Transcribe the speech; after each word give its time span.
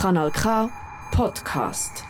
Kanal 0.00 0.30
K 0.30 0.70
Podcast. 1.10 2.04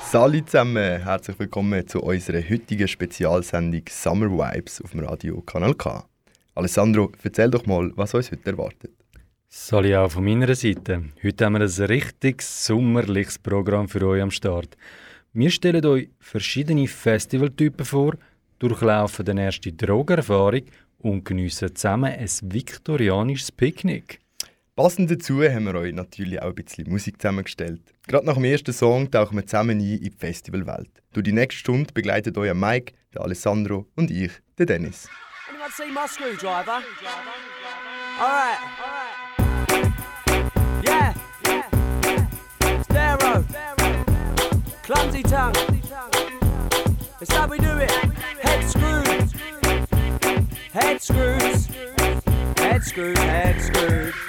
Salut 0.00 0.48
zusammen, 0.48 1.02
herzlich 1.02 1.40
willkommen 1.40 1.88
zu 1.88 2.00
unserer 2.02 2.40
heutigen 2.48 2.86
Spezialsendung 2.86 3.82
Summer 3.88 4.30
Vibes 4.30 4.80
auf 4.80 4.92
dem 4.92 5.00
Radio 5.00 5.40
Kanal 5.40 5.74
K. 5.74 6.04
Alessandro, 6.54 7.10
erzähl 7.24 7.50
doch 7.50 7.66
mal, 7.66 7.90
was 7.96 8.14
uns 8.14 8.30
heute 8.30 8.48
erwartet. 8.48 8.92
Salut 9.48 9.94
auch 9.94 10.12
von 10.12 10.24
meiner 10.24 10.54
Seite. 10.54 11.06
Heute 11.20 11.44
haben 11.44 11.54
wir 11.54 11.62
ein 11.62 11.86
richtig 11.86 12.42
sommerliches 12.42 13.40
Programm 13.40 13.88
für 13.88 14.06
euch 14.06 14.22
am 14.22 14.30
Start. 14.30 14.76
Wir 15.32 15.50
stellen 15.50 15.84
euch 15.84 16.10
verschiedene 16.20 16.86
Festivaltypen 16.86 17.84
vor, 17.84 18.14
durchlaufen 18.60 19.26
die 19.26 19.36
erste 19.36 19.72
Drogerfahrung 19.72 20.62
und 20.98 21.24
geniessen 21.24 21.74
zusammen 21.74 22.12
ein 22.12 22.30
viktorianisches 22.40 23.50
Picknick. 23.50 24.20
Passend 24.82 25.10
dazu 25.10 25.42
haben 25.42 25.66
wir 25.66 25.74
euch 25.74 25.92
natürlich 25.92 26.40
auch 26.40 26.46
ein 26.46 26.54
bisschen 26.54 26.88
Musik 26.88 27.20
zusammengestellt. 27.20 27.82
Gerade 28.06 28.24
nach 28.24 28.32
dem 28.32 28.44
ersten 28.44 28.72
Song 28.72 29.10
tauchen 29.10 29.36
wir 29.36 29.44
zusammen 29.44 29.78
ein 29.78 29.80
in 29.80 30.00
die 30.00 30.10
Festivalwelt. 30.10 30.88
Durch 31.12 31.24
die 31.24 31.34
nächste 31.34 31.58
Stunde 31.58 31.92
begleitet 31.92 32.38
euch 32.38 32.54
Mike, 32.54 32.94
der 33.12 33.20
Alessandro 33.20 33.86
und 33.94 34.10
ich, 34.10 34.30
der 34.56 34.64
Dennis. 34.64 35.06
Anyone 35.50 35.70
see 35.70 35.84
my 35.92 36.08
screwdriver? 36.08 36.80
Alright. 38.18 38.58
Yeah. 40.88 41.12
Stereo. 42.84 43.44
Clumsy 44.82 45.22
tongue. 45.24 45.52
It's 47.20 47.30
how 47.36 47.46
we 47.46 47.58
do 47.58 47.76
it. 47.76 47.90
Head 48.40 48.66
screws. 48.66 49.34
Head 50.72 51.02
screws. 51.02 51.68
Head 52.56 52.82
screws. 52.82 53.18
Head 53.18 53.60
screws. 53.60 54.19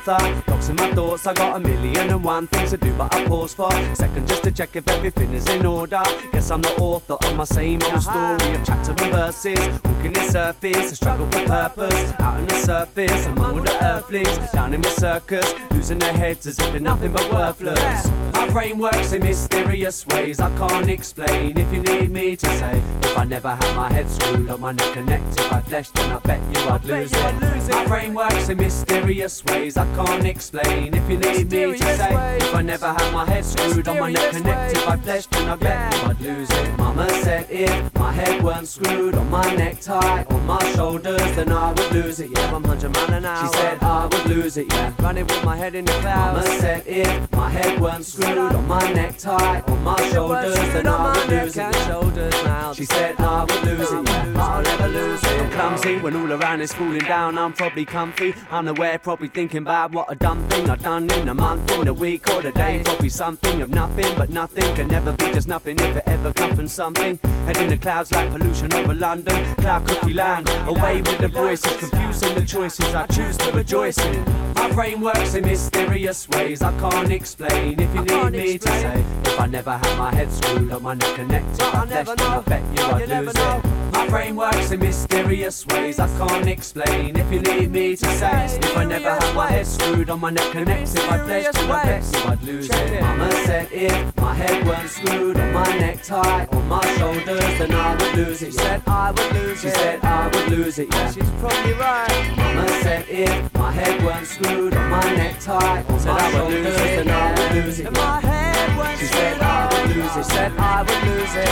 Thought 0.00 0.47
in 0.68 0.76
my 0.76 0.92
thoughts, 0.92 1.26
I 1.26 1.34
got 1.34 1.56
a 1.56 1.60
million 1.60 2.10
and 2.10 2.22
one 2.22 2.46
things 2.48 2.70
to 2.70 2.76
do 2.76 2.92
But 2.94 3.14
I 3.14 3.26
pause 3.26 3.54
for 3.54 3.72
a 3.72 3.96
second 3.96 4.28
just 4.28 4.42
to 4.44 4.50
check 4.50 4.76
if 4.76 4.88
everything 4.88 5.32
is 5.32 5.48
in 5.48 5.64
order. 5.64 6.02
Guess 6.32 6.50
I'm 6.50 6.62
the 6.62 6.74
author 6.76 7.14
of 7.14 7.36
my 7.36 7.44
same 7.44 7.80
old 7.82 8.02
story 8.02 8.54
Of 8.54 8.64
chapter 8.64 8.90
and 8.90 9.12
verses, 9.12 9.80
walking 9.84 10.12
the 10.12 10.28
surface 10.28 10.92
A 10.92 10.96
struggle 10.96 11.26
for 11.30 11.44
purpose, 11.46 12.12
out 12.18 12.36
on 12.38 12.46
the 12.46 12.54
surface 12.56 13.26
Among 13.26 13.58
all 13.58 13.64
the 13.64 13.84
earthlings, 13.84 14.50
down 14.52 14.74
in 14.74 14.80
my 14.80 14.88
circus. 14.90 15.54
Losing 15.70 15.98
their 15.98 16.12
heads 16.12 16.46
as 16.46 16.58
if 16.58 16.70
they're 16.72 16.80
nothing 16.80 17.12
but 17.12 17.32
worthless. 17.32 18.10
My 18.32 18.48
brain 18.50 18.78
works 18.78 19.12
in 19.12 19.22
mysterious 19.22 20.06
ways 20.08 20.40
I 20.40 20.54
can't 20.56 20.88
explain. 20.88 21.56
If 21.56 21.72
you 21.72 21.80
need 21.82 22.10
me 22.10 22.36
to 22.36 22.46
say 22.46 22.82
If 23.02 23.18
I 23.18 23.24
never 23.24 23.50
had 23.50 23.76
my 23.76 23.92
head 23.92 24.08
screwed 24.10 24.50
on 24.50 24.60
my 24.60 24.72
neck 24.72 24.92
connected 24.92 25.50
by 25.50 25.60
flesh 25.62 25.88
Then 25.90 26.12
I 26.12 26.18
bet 26.20 26.40
you 26.54 26.68
I'd 26.68 26.84
lose 26.84 27.12
it. 27.12 27.70
My 27.70 27.86
brain 27.86 28.14
works 28.14 28.48
in 28.48 28.58
mysterious 28.58 29.44
ways 29.46 29.76
I 29.76 29.84
can't 29.94 30.26
explain 30.26 30.57
if 30.64 31.10
you 31.10 31.16
need 31.16 31.50
me 31.50 31.78
to 31.78 31.96
say 31.96 32.36
If 32.38 32.54
I 32.54 32.62
never 32.62 32.88
had 32.88 33.12
my 33.12 33.24
head 33.26 33.44
screwed 33.44 33.88
on 33.88 33.98
my 33.98 34.10
neck 34.10 34.32
connected 34.32 34.86
by 34.86 34.96
flesh 34.96 35.26
Then 35.26 35.48
I 35.48 35.56
bet 35.56 35.94
you 35.94 36.08
I'd 36.08 36.20
lose 36.20 36.50
it. 36.50 36.78
Mama 36.78 37.08
said 37.22 37.46
if 37.50 37.94
my 37.94 38.12
head 38.12 38.42
weren't 38.42 38.68
screwed 38.68 39.14
on 39.14 39.30
my 39.30 39.54
necktie 39.54 40.24
On 40.24 40.46
my 40.46 40.72
shoulders 40.74 41.36
then 41.36 41.52
I 41.52 41.72
would 41.72 41.92
lose 41.92 42.20
it. 42.20 42.30
Yeah, 42.30 42.54
I'm 42.54 42.62
100 42.62 42.94
mile 42.94 43.14
an 43.14 43.24
hour. 43.24 43.46
She 43.46 43.58
said 43.58 43.82
I 43.82 44.06
would 44.06 44.26
lose 44.26 44.56
it, 44.56 44.72
yeah 44.72 44.92
Running 45.00 45.26
with 45.26 45.44
my 45.44 45.56
head 45.56 45.74
in 45.74 45.84
the 45.84 45.92
clouds. 45.92 46.46
Mama 46.46 46.60
said 46.60 46.86
if 46.86 47.32
my 47.32 47.50
head 47.50 47.80
weren't 47.80 48.04
screwed 48.04 48.38
on 48.38 48.66
my 48.66 48.92
necktie 48.92 49.60
On 49.60 49.84
my 49.84 49.96
shoulders 50.10 50.54
then 50.54 50.86
I 50.86 51.16
would 51.16 51.28
lose 51.28 51.56
it. 51.56 51.56
yeah. 51.56 52.72
She 52.72 52.84
said 52.84 53.18
I 53.18 53.44
would 53.44 53.64
lose 53.64 53.92
it, 53.92 54.08
yeah 54.08 54.28
I'll 54.38 54.62
never 54.62 54.88
lose 54.88 55.22
it. 55.22 55.40
I'm 55.40 55.50
clumsy 55.50 55.98
when 55.98 56.16
all 56.16 56.32
around 56.32 56.60
is 56.60 56.72
falling 56.72 57.00
down. 57.00 57.38
I'm 57.38 57.52
probably 57.52 57.84
comfy. 57.84 58.34
Unaware, 58.50 58.98
probably 58.98 59.28
thinking 59.28 59.58
about 59.58 59.92
what 59.92 60.10
a 60.10 60.14
dumb 60.14 60.47
thing 60.48 60.70
I've 60.70 60.82
done 60.82 61.10
in 61.10 61.28
a 61.28 61.34
month, 61.34 61.70
in 61.72 61.88
a 61.88 61.94
week 61.94 62.28
or 62.30 62.46
a 62.46 62.52
day. 62.52 62.82
Probably 62.84 63.08
something 63.08 63.62
of 63.62 63.70
nothing, 63.70 64.16
but 64.16 64.30
nothing 64.30 64.74
can 64.74 64.88
never 64.88 65.12
be. 65.12 65.32
Just 65.32 65.48
nothing 65.48 65.78
If 65.78 65.96
it 65.96 66.04
ever 66.06 66.32
comes 66.32 66.56
from 66.56 66.68
something. 66.68 67.18
Head 67.46 67.56
in 67.58 67.68
the 67.68 67.76
clouds 67.76 68.12
like 68.12 68.30
pollution 68.30 68.72
over 68.74 68.94
London. 68.94 69.54
Cloud 69.56 69.86
cookie 69.88 70.14
land, 70.14 70.48
away 70.66 71.02
with 71.02 71.18
the 71.18 71.28
voices. 71.28 71.76
Confusing 71.76 72.34
the 72.34 72.44
choices 72.44 72.94
I 72.94 73.06
choose 73.06 73.36
to 73.38 73.52
rejoice 73.52 73.98
in. 73.98 74.24
My 74.54 74.70
brain 74.72 75.00
works 75.00 75.34
in 75.34 75.44
mysterious 75.44 76.28
ways. 76.30 76.62
I 76.62 76.76
can't 76.78 77.12
explain. 77.12 77.80
If 77.80 77.94
you 77.94 78.02
need 78.02 78.32
me 78.32 78.58
to 78.58 78.68
say 78.68 79.04
If 79.24 79.40
I 79.40 79.46
never 79.46 79.72
had 79.72 79.98
my 79.98 80.14
head 80.14 80.30
screwed 80.32 80.72
on 80.72 80.82
my 80.82 80.94
neck 80.94 81.14
connected 81.14 81.58
by 81.58 81.86
flesh 81.86 82.06
Then 82.06 82.20
I 82.20 82.40
bet 82.40 82.62
you 82.76 82.84
I'd 82.84 83.08
lose 83.08 83.34
it. 83.34 83.92
My 83.92 84.08
brain 84.08 84.36
works 84.36 84.70
in 84.70 84.80
mysterious 84.80 85.66
ways. 85.66 85.98
I 85.98 86.08
can't 86.18 86.48
explain. 86.48 87.16
If 87.16 87.32
you 87.32 87.40
need 87.40 87.70
me 87.70 87.96
to 87.96 88.06
say 88.06 88.58
If 88.60 88.76
I 88.76 88.84
never 88.84 89.10
had 89.10 89.34
my 89.34 89.46
head 89.46 89.66
screwed 89.66 90.10
on 90.10 90.20
my 90.20 90.27
neck 90.30 90.52
connected 90.52 90.96
by 91.08 91.18
flesh 91.18 91.46
Then 91.52 91.70
I 91.70 91.84
bet 91.84 92.04
you 92.04 92.30
I'd 92.30 92.42
lose 92.42 92.70
it. 92.70 93.00
Mama 93.00 93.32
said 93.46 93.68
if 93.72 94.16
my 94.16 94.34
head 94.34 94.66
weren't 94.66 94.88
screwed 94.88 95.38
on 95.38 95.52
my 95.52 95.78
necktie 95.78 96.46
On 96.52 96.68
my 96.68 96.96
shoulders 96.96 97.58
then 97.58 97.72
I 97.72 97.94
would 97.94 98.14
lose 98.14 98.42
it 98.42 98.52
She 98.52 98.58
said 98.58 98.82
I 98.86 99.10
would 99.10 99.32
lose 99.32 99.64
it. 99.64 99.70
She 99.70 99.78
said 99.78 100.04
I 100.04 100.28
would 100.28 100.48
lose 100.50 100.78
it 100.78 100.94
yeah. 100.94 101.10
She's 101.10 101.30
probably 101.40 101.72
right. 101.74 102.34
Mama 102.36 102.68
said 102.82 103.08
if 103.08 103.54
my 103.54 103.72
head 103.72 104.02
weren't 104.02 104.26
screwed 104.26 104.74
on 104.74 104.90
my 104.90 105.02
necktie 105.14 105.82
On 105.82 106.04
my 106.04 106.30
shoulders 106.30 106.76
then 106.76 107.08
I 107.08 107.30
would 107.30 107.64
lose 107.64 107.80
it 107.80 107.86
If 107.86 107.92
my 107.92 108.20
head 108.20 108.76
weren't 108.76 108.98
She 108.98 109.06
said 109.06 109.40
I 109.40 109.66
would 109.72 109.96
lose 109.96 110.16
it 110.16 110.24
Said 110.24 110.52
I 110.58 110.82
would 110.82 111.02
lose 111.08 111.34
it. 111.34 111.48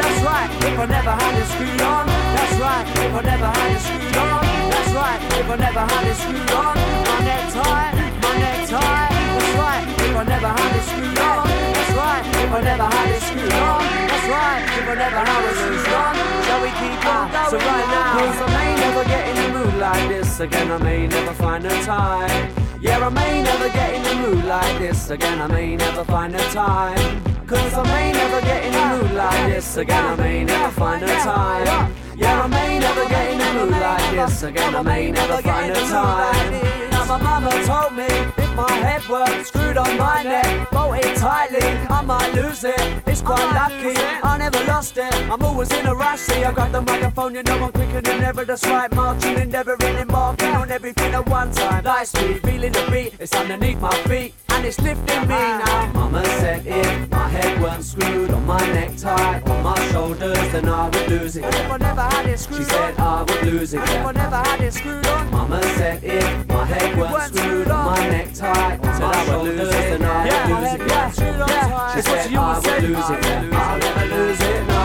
That's 0.00 0.22
right 0.24 0.50
If 0.64 0.78
I 0.78 0.86
never 0.86 1.10
had 1.10 1.38
it 1.40 1.46
screwed 1.46 1.82
on. 1.82 2.06
That's 2.06 2.58
right 2.58 2.86
If 3.06 3.14
I 3.14 3.20
never 3.22 3.46
had 3.46 3.72
it 3.72 3.80
screwed 3.80 4.16
on. 4.16 4.42
That's 4.70 4.92
right 4.92 5.20
If 5.40 5.50
I 5.50 5.56
never 5.56 5.80
had 5.80 6.06
it 6.06 6.16
screwed 6.16 6.50
on. 6.50 6.76
My 7.06 7.24
necktie 7.24 7.95
That's 8.80 9.52
right 9.56 9.84
If 10.04 10.16
I 10.16 10.24
never 10.24 10.50
had 10.52 10.72
it 10.76 10.84
screwed 10.84 11.18
on 11.18 11.46
That's 11.46 11.92
right 11.96 12.24
If 12.26 12.52
I 12.52 12.60
never 12.62 12.88
had 12.88 13.08
it 13.16 13.22
screwed 13.22 13.56
on 13.56 13.82
That's 14.10 14.28
right 14.28 14.62
If 14.76 14.86
I 14.88 14.94
never 14.94 15.22
had 15.24 15.44
it 15.44 15.56
screwed 15.60 15.92
on 15.96 16.14
Shall 16.44 16.60
we 16.64 16.70
keep 16.80 17.00
on 17.06 17.26
going 17.32 17.50
So 17.50 17.56
right 17.58 17.88
now 17.92 18.18
Cause 18.20 18.40
I 18.40 18.48
may 18.56 18.70
never 18.84 19.04
get 19.04 19.24
in 19.30 19.36
the 19.40 19.48
mood 19.58 19.74
like 19.80 20.08
this 20.08 20.40
again 20.40 20.70
I 20.70 20.78
may 20.78 21.06
never 21.06 21.32
find 21.34 21.64
the 21.64 21.74
time 21.84 22.66
yeah, 22.78 23.04
I 23.04 23.08
may 23.08 23.42
never 23.42 23.68
get 23.70 23.94
in 23.94 24.02
the 24.02 24.14
mood 24.28 24.44
like 24.44 24.78
this 24.78 25.08
again. 25.10 25.40
I 25.40 25.46
may 25.46 25.76
never 25.76 26.04
find 26.04 26.34
the 26.34 26.38
time. 26.38 27.22
Cause 27.46 27.72
I 27.72 27.82
may 27.84 28.12
never 28.12 28.40
get 28.42 28.64
in 28.64 28.72
the 28.72 29.02
mood 29.02 29.16
like 29.16 29.52
this 29.52 29.76
again. 29.78 30.04
I 30.04 30.14
may 30.16 30.44
never 30.44 30.70
find 30.72 31.02
the 31.02 31.06
time. 31.06 31.94
Yeah, 32.16 32.42
I 32.42 32.46
may 32.46 32.78
never 32.78 33.08
get 33.08 33.32
in 33.32 33.38
the 33.38 33.52
mood 33.54 33.70
like 33.70 34.10
this 34.12 34.42
again. 34.42 34.74
I 34.74 34.82
may 34.82 35.10
never 35.10 35.40
find 35.42 35.74
the 35.74 35.80
time. 35.80 36.90
Now 36.90 37.04
my 37.06 37.22
mama 37.22 37.50
told 37.64 37.96
me 37.96 38.35
my 38.56 38.72
head 38.72 39.06
were 39.06 39.44
screwed 39.44 39.76
on 39.76 39.98
my 39.98 40.22
neck, 40.22 40.70
bolted 40.70 41.14
tightly, 41.16 41.60
I 41.60 42.00
might 42.02 42.32
lose 42.34 42.64
it. 42.64 42.80
It's 43.06 43.20
quite 43.20 43.52
lucky, 43.52 43.94
I 44.22 44.38
never 44.38 44.64
lost 44.64 44.96
it. 44.96 45.14
I'm 45.30 45.42
always 45.42 45.70
in 45.72 45.86
a 45.86 45.94
rush, 45.94 46.20
see 46.20 46.42
I 46.42 46.52
got 46.52 46.72
the 46.72 46.80
microphone, 46.80 47.34
you 47.34 47.42
know 47.42 47.64
I'm 47.64 47.72
quicker 47.72 48.00
than 48.00 48.22
ever. 48.22 48.44
That's 48.44 48.64
right, 48.66 48.90
marching, 48.94 49.36
endeavoring, 49.38 49.96
embarking 49.96 50.54
on 50.54 50.70
everything 50.70 51.12
at 51.12 51.28
one 51.28 51.52
time. 51.52 51.84
Light 51.84 52.08
speed, 52.08 52.40
feeling 52.42 52.72
the 52.72 52.88
beat, 52.90 53.12
it's 53.20 53.34
underneath 53.34 53.78
my 53.78 53.94
feet, 54.08 54.34
and 54.56 54.64
it's 54.64 54.80
lifting 54.80 55.22
me 55.22 55.36
now. 55.36 55.92
Mama 55.92 56.24
said 56.40 56.66
if 56.66 57.10
my 57.10 57.28
head 57.28 57.60
weren't 57.60 57.84
screwed 57.84 58.30
on 58.30 58.46
my 58.46 58.60
necktie, 58.72 59.40
on 59.40 59.62
my 59.62 59.78
shoulders, 59.90 60.52
then 60.52 60.68
I 60.68 60.88
would 60.88 61.08
lose 61.08 61.36
it. 61.36 61.44
If 61.44 61.70
I 61.70 61.76
never 61.76 62.00
had 62.00 62.26
it 62.26 62.38
screwed 62.38 62.58
she 62.60 62.64
said 62.64 62.98
I 62.98 63.22
would 63.22 63.42
lose 63.52 63.74
it. 63.74 63.78
Yeah. 63.78 64.00
If 64.00 64.06
I 64.06 64.12
never 64.12 64.36
had 64.36 64.60
it 64.62 64.72
screwed 64.72 65.06
on. 65.06 65.30
Mama 65.30 65.62
said 65.78 66.02
if 66.02 66.48
my 66.48 66.64
head 66.64 66.98
weren't 66.98 67.34
screwed 67.34 67.68
on 67.68 67.84
my 67.86 68.08
necktie, 68.08 68.76
on 68.76 69.00
my 69.00 69.24
shoulders, 69.26 69.70
then 69.70 70.02
I 70.02 70.24
would 70.24 70.62
lose 70.62 70.74
it. 70.74 70.88
Yeah. 70.88 71.10
She 71.94 72.02
said 72.02 72.34
I 72.34 72.58
would 72.58 72.82
lose 72.82 73.10
it. 73.10 73.24
Yeah. 73.24 73.50
I'll 73.52 73.78
never 73.78 74.14
lose 74.16 74.40
it. 74.40 74.75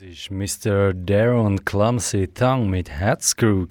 Das 0.00 0.30
war 0.30 0.36
Mr. 0.36 0.94
Darren 0.94 1.64
Clumsy 1.64 2.28
Tongue 2.28 2.68
mit 2.68 2.88
Headscrew. 2.88 3.66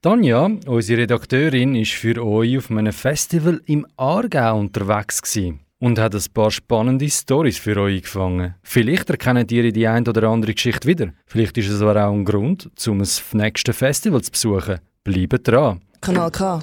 Tanja, 0.00 0.50
unsere 0.66 1.02
Redakteurin, 1.02 1.74
war 1.74 1.84
für 1.84 2.24
euch 2.24 2.56
auf 2.56 2.70
einem 2.70 2.92
Festival 2.92 3.60
im 3.66 3.86
Aargau 3.96 4.58
unterwegs 4.58 5.38
und 5.80 5.98
hat 5.98 6.14
ein 6.14 6.24
paar 6.32 6.50
spannende 6.50 7.10
Stories 7.10 7.58
für 7.58 7.76
euch 7.76 8.02
gefangen. 8.02 8.54
Vielleicht 8.62 9.10
erkennt 9.10 9.52
ihr 9.52 9.70
die 9.70 9.86
ein 9.86 10.08
oder 10.08 10.28
andere 10.28 10.54
Geschichte 10.54 10.88
wieder. 10.88 11.12
Vielleicht 11.26 11.58
ist 11.58 11.68
es 11.68 11.82
aber 11.82 12.06
auch 12.06 12.12
ein 12.12 12.24
Grund, 12.24 12.70
um 12.88 13.00
das 13.00 13.22
nächste 13.34 13.74
Festival 13.74 14.22
zu 14.22 14.30
besuchen. 14.30 14.78
Bleibt 15.04 15.46
dran. 15.46 15.82
Kanal 16.00 16.30
K. 16.30 16.62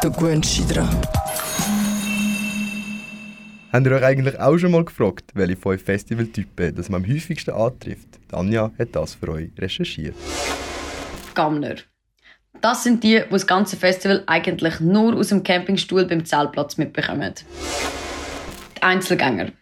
Du 0.00 0.12
gewöhnst 0.12 0.58
dich 0.58 0.66
dran. 0.66 0.88
Habt 3.72 3.86
ihr 3.86 3.92
euch 3.92 4.04
eigentlich 4.04 4.38
auch 4.38 4.58
schon 4.58 4.72
mal 4.72 4.84
gefragt, 4.84 5.30
welche 5.32 5.56
fünf 5.56 5.82
Festivaltypen 5.82 6.74
das 6.74 6.90
man 6.90 7.02
am 7.02 7.10
häufigsten 7.10 7.52
antrifft? 7.52 8.20
Tanja 8.28 8.70
hat 8.78 8.88
das 8.92 9.14
für 9.14 9.30
euch 9.30 9.48
recherchiert. 9.58 10.14
Gammler. 11.34 11.76
Das 12.60 12.84
sind 12.84 13.02
die, 13.02 13.22
die 13.24 13.30
das 13.30 13.46
ganze 13.46 13.78
Festival 13.78 14.24
eigentlich 14.26 14.78
nur 14.80 15.16
aus 15.16 15.28
dem 15.28 15.42
Campingstuhl 15.42 16.04
beim 16.04 16.22
Zeltplatz 16.26 16.76
mitbekommen. 16.76 17.32
Die 18.76 18.82
Einzelgänger. 18.82 19.52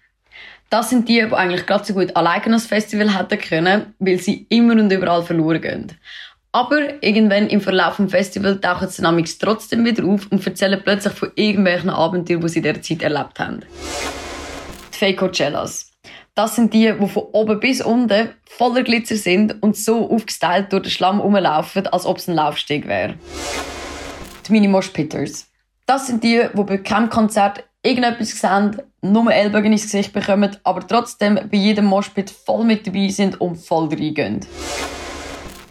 Das 0.70 0.90
sind 0.90 1.08
die, 1.08 1.24
die 1.24 1.32
eigentlich 1.32 1.64
gerade 1.66 1.84
so 1.84 1.94
gut 1.94 2.16
alleine 2.16 2.50
das 2.50 2.66
Festival 2.66 3.16
hätten 3.16 3.38
können, 3.38 3.94
weil 4.00 4.18
sie 4.18 4.44
immer 4.48 4.72
und 4.72 4.90
überall 4.92 5.22
verloren 5.22 5.60
gehen. 5.60 5.92
Aber 6.52 7.02
irgendwann 7.02 7.46
im 7.46 7.60
Verlauf 7.60 7.96
des 7.98 8.10
Festivals 8.10 8.60
tauchen 8.60 8.88
sie 8.88 9.02
nämlich 9.02 9.38
trotzdem 9.38 9.84
wieder 9.84 10.04
auf 10.04 10.26
und 10.30 10.44
erzählen 10.44 10.80
plötzlich 10.82 11.12
von 11.12 11.30
irgendwelchen 11.36 11.90
Abenteuern, 11.90 12.40
die 12.40 12.48
sie 12.48 12.58
in 12.58 12.62
dieser 12.64 12.82
Zeit 12.82 13.02
erlebt 13.02 13.38
haben. 13.38 13.60
Die 14.92 14.98
Fake 14.98 15.18
Coachellas. 15.18 15.92
Das 16.34 16.56
sind 16.56 16.74
die, 16.74 16.92
die 16.92 17.08
von 17.08 17.22
oben 17.32 17.60
bis 17.60 17.80
unten 17.80 18.30
voller 18.44 18.82
Glitzer 18.82 19.16
sind 19.16 19.62
und 19.62 19.76
so 19.76 20.10
aufgestylt 20.10 20.72
durch 20.72 20.82
den 20.82 20.90
Schlamm 20.90 21.20
rumlaufen, 21.20 21.86
als 21.86 22.04
ob 22.04 22.18
es 22.18 22.26
ein 22.26 22.34
Laufsteg 22.34 22.88
wäre. 22.88 23.14
Die 24.46 24.52
Minimosh 24.52 24.88
Pitters. 24.88 25.46
Das 25.86 26.08
sind 26.08 26.24
die, 26.24 26.42
die 26.52 26.62
bei 26.64 26.78
keinem 26.78 27.10
Konzert 27.10 27.64
irgendetwas 27.82 28.30
sehen, 28.30 28.80
nur 29.02 29.32
Ellbogen 29.32 29.72
ins 29.72 29.82
Gesicht 29.82 30.12
bekommen, 30.12 30.56
aber 30.64 30.86
trotzdem 30.86 31.36
bei 31.36 31.56
jedem 31.56 31.86
Moshpit 31.86 32.30
voll 32.30 32.64
mit 32.64 32.86
dabei 32.86 33.08
sind 33.08 33.40
und 33.40 33.56
voll 33.56 33.88
reingehen. 33.88 34.40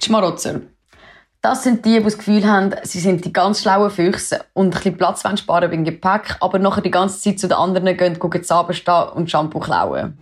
Die 0.02 0.06
Schmarotzer. 0.06 0.62
Das 1.42 1.64
sind 1.64 1.86
die, 1.86 1.98
die 1.98 2.04
das 2.04 2.18
Gefühl 2.18 2.46
haben, 2.46 2.72
sie 2.84 3.00
sind 3.00 3.24
die 3.24 3.32
ganz 3.32 3.62
schlauen 3.62 3.90
Füchse 3.90 4.42
und 4.54 4.68
ein 4.68 4.70
bisschen 4.72 4.98
Platz 4.98 5.24
sparen 5.40 5.72
beim 5.72 5.86
Gepäck, 5.86 6.36
aber 6.42 6.60
nachher 6.60 6.82
die 6.82 6.92
ganze 6.92 7.20
Zeit 7.22 7.40
zu 7.40 7.48
den 7.48 7.56
anderen 7.56 7.96
gehen, 7.96 8.20
gucken 8.20 8.44
stehen 8.44 9.10
und 9.14 9.32
Shampoo 9.32 9.60
klauen. 9.60 10.18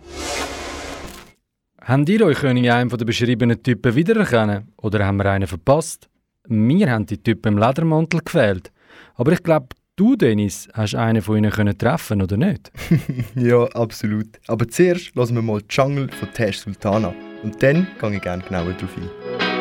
Habt 1.88 2.08
ihr 2.08 2.24
euch 2.24 2.44
in 2.44 2.70
einem 2.70 2.88
der 2.90 3.04
beschriebenen 3.04 3.62
Typen 3.62 3.94
wiedererkennen? 3.94 4.72
Oder 4.76 5.06
haben 5.06 5.16
wir 5.16 5.26
einen 5.26 5.48
verpasst? 5.48 6.08
Wir 6.46 6.90
haben 6.90 7.06
die 7.06 7.20
Typen 7.20 7.54
im 7.54 7.58
Ledermantel 7.58 8.20
gewählt. 8.24 8.70
Aber 9.16 9.32
ich 9.32 9.42
glaube, 9.42 9.68
du, 9.96 10.14
Dennis, 10.14 10.68
hast 10.74 10.94
einen 10.94 11.22
von 11.22 11.38
ihnen 11.38 11.50
können 11.50 11.76
treffen 11.76 12.22
oder 12.22 12.36
nicht? 12.36 12.70
ja, 13.34 13.64
absolut. 13.68 14.38
Aber 14.46 14.68
zuerst 14.68 15.16
lassen 15.16 15.34
wir 15.34 15.42
mal 15.42 15.62
Jungle 15.68 16.08
von 16.10 16.32
Tash 16.32 16.60
Sultana. 16.60 17.12
Und 17.42 17.60
dann 17.62 17.88
gehe 18.00 18.14
ich 18.14 18.22
gerne 18.22 18.42
genauer 18.42 18.72
darauf 18.74 18.96
ein. 18.96 19.57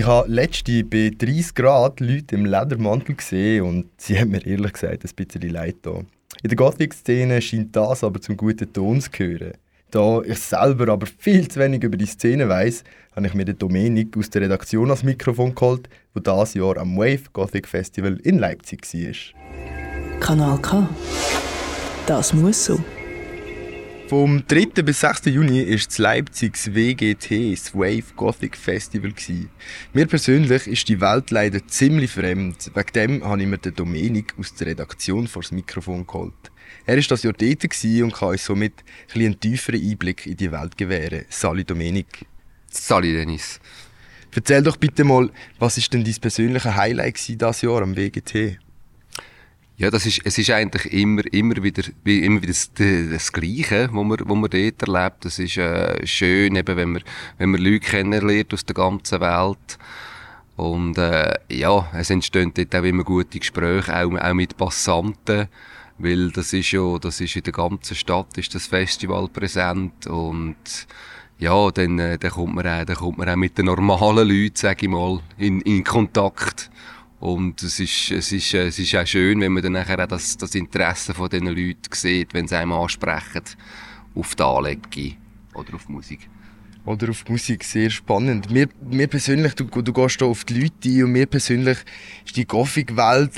Ich 0.00 0.06
habe 0.06 0.30
letzte 0.30 0.82
bei 0.82 1.10
30 1.14 1.54
Grad 1.54 2.00
Leute 2.00 2.34
im 2.34 2.46
Ledermantel 2.46 3.16
gesehen 3.16 3.66
und 3.66 3.84
sie 3.98 4.18
haben 4.18 4.30
mir 4.30 4.46
ehrlich 4.46 4.72
gesagt 4.72 5.04
ein 5.04 5.10
bisschen 5.14 5.50
leid 5.50 5.76
da. 5.82 5.98
In 6.42 6.48
der 6.48 6.56
Gothic-Szene 6.56 7.42
scheint 7.42 7.76
das 7.76 8.02
aber 8.02 8.18
zum 8.18 8.38
guten 8.38 8.72
Ton 8.72 8.98
zu 9.02 9.10
gehören. 9.10 9.52
Da 9.90 10.22
ich 10.22 10.38
selber 10.38 10.90
aber 10.90 11.06
viel 11.06 11.46
zu 11.48 11.60
wenig 11.60 11.84
über 11.84 11.98
die 11.98 12.06
Szene 12.06 12.48
weiß, 12.48 12.82
habe 13.14 13.26
ich 13.26 13.34
mir 13.34 13.44
den 13.44 13.58
Dominik 13.58 14.16
aus 14.16 14.30
der 14.30 14.40
Redaktion 14.40 14.90
als 14.90 15.02
Mikrofon 15.02 15.54
geholt, 15.54 15.90
der 16.14 16.22
dieses 16.22 16.54
Jahr 16.54 16.78
am 16.78 16.96
Wave 16.96 17.24
Gothic 17.34 17.68
Festival 17.68 18.18
in 18.22 18.38
Leipzig 18.38 18.86
war. 18.94 20.20
Kanal 20.20 20.58
K. 20.62 20.88
Das 22.06 22.32
muss 22.32 22.64
so. 22.64 22.80
Vom 24.10 24.44
3. 24.44 24.82
bis 24.82 24.98
6. 25.02 25.26
Juni 25.26 25.70
war 25.70 25.76
das 25.76 25.98
Leipzigs 25.98 26.74
WGT, 26.74 27.52
das 27.52 27.72
Wave 27.72 28.12
Gothic 28.16 28.56
Festival. 28.56 29.12
Mir 29.92 30.06
persönlich 30.08 30.66
ist 30.66 30.88
die 30.88 31.00
Welt 31.00 31.30
leider 31.30 31.64
ziemlich 31.68 32.10
fremd. 32.10 32.72
Wegen 32.74 32.92
dem 32.92 33.24
habe 33.24 33.40
ich 33.40 33.46
mir 33.46 33.58
den 33.58 33.72
Dominik 33.72 34.34
aus 34.36 34.52
der 34.54 34.66
Redaktion 34.66 35.28
vor 35.28 35.42
das 35.42 35.52
Mikrofon 35.52 36.08
geholt. 36.08 36.34
Er 36.86 36.96
war 36.96 37.04
das 37.04 37.22
Jahr 37.22 37.34
dort 37.34 37.64
und 38.02 38.12
kann 38.12 38.28
uns 38.30 38.44
somit 38.44 38.82
ein 39.14 39.20
einen 39.20 39.38
tieferen 39.38 39.80
Einblick 39.80 40.26
in 40.26 40.36
die 40.36 40.50
Welt 40.50 40.76
gewähren. 40.76 41.26
Sali 41.28 41.62
Dominik. 41.62 42.26
Sali 42.68 43.12
Dennis. 43.12 43.60
Erzähl 44.34 44.64
doch 44.64 44.76
bitte 44.76 45.04
mal, 45.04 45.30
was 45.60 45.78
ist 45.78 45.92
denn 45.92 46.02
dein 46.02 46.16
persönliches 46.16 46.74
Highlight 46.74 47.28
dieses 47.28 47.62
Jahr 47.62 47.82
am 47.82 47.96
WGT? 47.96 48.58
Ja, 49.80 49.90
das 49.90 50.04
ist, 50.04 50.20
es 50.24 50.36
ist 50.36 50.50
eigentlich 50.50 50.92
immer, 50.92 51.22
immer 51.32 51.56
wieder, 51.62 51.82
immer 52.04 52.42
wieder 52.42 52.52
das, 52.52 52.70
das 52.74 53.32
Gleiche, 53.32 53.88
was 53.90 54.04
man, 54.04 54.10
was 54.10 54.36
man 54.36 54.50
dort 54.50 54.82
erlebt. 54.82 55.24
Das 55.24 55.38
ist 55.38 55.56
äh, 55.56 56.06
schön, 56.06 56.54
eben, 56.54 56.76
wenn 56.76 56.92
man, 56.92 57.02
wenn 57.38 57.50
man 57.50 57.62
Leute 57.62 57.80
kennenlernt 57.80 58.52
aus 58.52 58.66
der 58.66 58.74
ganzen 58.74 59.22
Welt. 59.22 59.78
Und 60.56 60.98
äh, 60.98 61.32
ja, 61.48 61.88
es 61.94 62.10
entstehen 62.10 62.52
dort 62.54 62.76
auch 62.76 62.84
immer 62.84 63.04
gute 63.04 63.38
Gespräche, 63.38 63.96
auch, 63.96 64.14
auch 64.20 64.34
mit 64.34 64.58
Passanten. 64.58 65.48
Weil 65.96 66.30
das 66.30 66.52
ist 66.52 66.72
ja, 66.72 66.98
das 66.98 67.22
ist 67.22 67.36
in 67.36 67.44
der 67.44 67.54
ganzen 67.54 67.96
Stadt 67.96 68.36
ist 68.36 68.54
das 68.54 68.66
Festival 68.66 69.28
präsent 69.28 70.06
und 70.06 70.56
ja, 71.38 71.70
dann, 71.70 71.98
äh, 71.98 72.18
dann, 72.18 72.32
kommt 72.32 72.54
man 72.54 72.66
auch, 72.66 72.84
dann 72.84 72.96
kommt 72.96 73.16
man 73.16 73.30
auch 73.30 73.36
mit 73.36 73.56
den 73.56 73.64
normalen 73.64 74.28
Leuten, 74.28 74.56
sage 74.56 74.84
ich 74.84 74.90
mal, 74.90 75.20
in, 75.38 75.62
in 75.62 75.84
Kontakt. 75.84 76.70
Und 77.20 77.62
es 77.62 77.78
ist, 77.78 78.10
es, 78.10 78.32
ist, 78.32 78.54
es 78.54 78.78
ist 78.78 78.96
auch 78.96 79.06
schön, 79.06 79.40
wenn 79.40 79.52
man 79.52 79.62
dann 79.62 79.72
nachher 79.72 80.02
auch 80.02 80.08
das, 80.08 80.38
das 80.38 80.54
Interesse 80.54 81.12
von 81.12 81.28
diesen 81.28 81.48
Leuten 81.48 81.92
sieht, 81.92 82.32
wenn 82.32 82.48
sie 82.48 82.56
einem 82.56 82.72
ansprechen 82.72 83.42
auf 84.14 84.34
die 84.34 84.42
Anlege 84.42 85.16
oder 85.52 85.74
auf 85.74 85.84
die 85.86 85.92
Musik. 85.92 86.30
Oder 86.86 87.10
auf 87.10 87.24
die 87.24 87.32
Musik, 87.32 87.62
sehr 87.62 87.90
spannend. 87.90 88.50
Mir, 88.50 88.68
mir 88.80 89.06
persönlich, 89.06 89.52
du, 89.54 89.64
du 89.64 89.92
gehst 89.92 90.18
hier 90.18 90.28
auf 90.28 90.44
die 90.44 90.60
Leute 90.60 90.88
ein 90.88 91.04
und 91.04 91.12
mir 91.12 91.26
persönlich 91.26 91.76
ist 92.24 92.36
die 92.36 92.46
Gothic-Welt 92.46 93.32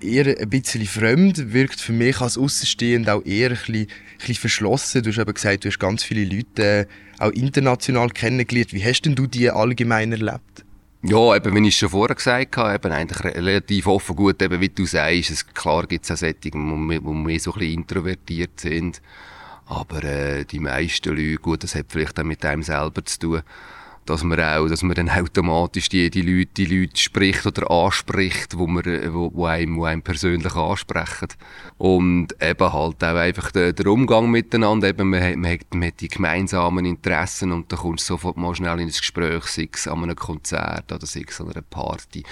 eher 0.00 0.36
ein 0.36 0.50
bisschen 0.50 0.84
fremd, 0.84 1.52
wirkt 1.52 1.80
für 1.80 1.92
mich 1.92 2.20
als 2.20 2.36
Außenstehend 2.36 3.08
auch 3.08 3.24
eher 3.24 3.50
ein 3.50 3.56
bisschen, 3.56 3.76
ein 3.76 3.86
bisschen 4.18 4.34
verschlossen. 4.34 5.02
Du 5.04 5.10
hast 5.10 5.18
eben 5.18 5.32
gesagt, 5.32 5.64
du 5.64 5.68
hast 5.68 5.78
ganz 5.78 6.02
viele 6.02 6.24
Leute 6.24 6.62
äh, 6.64 6.86
auch 7.20 7.30
international 7.30 8.10
kennengelernt. 8.10 8.72
Wie 8.72 8.84
hast 8.84 9.02
denn 9.02 9.14
du 9.14 9.28
die 9.28 9.48
allgemein 9.50 10.10
erlebt? 10.10 10.49
Ja, 11.02 11.34
eben, 11.34 11.54
wie 11.54 11.68
ich 11.68 11.76
schon 11.76 11.88
vorher 11.88 12.14
gesagt 12.14 12.58
habe, 12.58 12.74
eben 12.74 12.92
eigentlich 12.92 13.24
relativ 13.24 13.86
offen 13.86 14.14
gut, 14.14 14.42
eben, 14.42 14.60
wie 14.60 14.68
du 14.68 14.84
sagst, 14.84 15.30
es, 15.30 15.46
klar 15.46 15.86
gibt 15.86 16.04
es 16.04 16.10
auch 16.10 16.16
Settungen, 16.16 16.90
wo, 16.90 17.04
wo 17.04 17.14
mehr 17.14 17.40
so 17.40 17.54
ein 17.54 17.58
bisschen 17.58 17.74
introvertiert 17.74 18.60
sind. 18.60 19.00
Aber 19.64 20.04
äh, 20.04 20.44
die 20.44 20.58
meisten 20.58 21.08
Leute, 21.16 21.36
gut, 21.36 21.62
das 21.64 21.74
hat 21.74 21.86
vielleicht 21.88 22.20
auch 22.20 22.24
mit 22.24 22.44
einem 22.44 22.62
selber 22.62 23.02
zu 23.04 23.18
tun, 23.18 23.42
dass 24.10 24.24
man 24.24 24.40
auch, 24.40 24.68
dass 24.68 24.82
man 24.82 24.94
dann 24.94 25.08
automatisch 25.08 25.88
die, 25.88 26.10
die 26.10 26.22
Leute, 26.22 26.50
die 26.56 26.66
Leute 26.66 27.00
spricht 27.00 27.46
oder 27.46 27.70
anspricht, 27.70 28.58
wo 28.58 28.66
man, 28.66 28.84
wo, 29.12 29.30
wo 29.32 29.46
einem, 29.46 29.76
wo 29.76 29.84
einem 29.84 30.02
persönlich 30.02 30.54
ansprechen. 30.54 31.28
Und 31.78 32.34
eben 32.42 32.72
halt 32.72 33.04
auch 33.04 33.16
einfach 33.16 33.52
der, 33.52 33.72
der 33.72 33.86
Umgang 33.86 34.30
miteinander, 34.30 34.88
eben 34.88 35.10
man 35.10 35.22
hat, 35.22 35.36
man, 35.36 35.52
hat, 35.52 35.60
man 35.72 35.86
hat 35.86 36.00
die 36.00 36.08
gemeinsamen 36.08 36.84
Interessen 36.84 37.52
und 37.52 37.70
da 37.72 37.76
kommst 37.76 38.08
du 38.08 38.14
sofort 38.14 38.36
mal 38.36 38.54
schnell 38.54 38.80
in 38.80 38.88
ein 38.88 38.88
Gespräch, 38.88 39.44
sei 39.44 39.68
es 39.72 39.86
an 39.86 40.02
einem 40.02 40.16
Konzert 40.16 40.90
oder 40.92 41.06
sei 41.06 41.24
es 41.28 41.40
an 41.40 41.50
einer 41.50 41.62
Party 41.62 42.24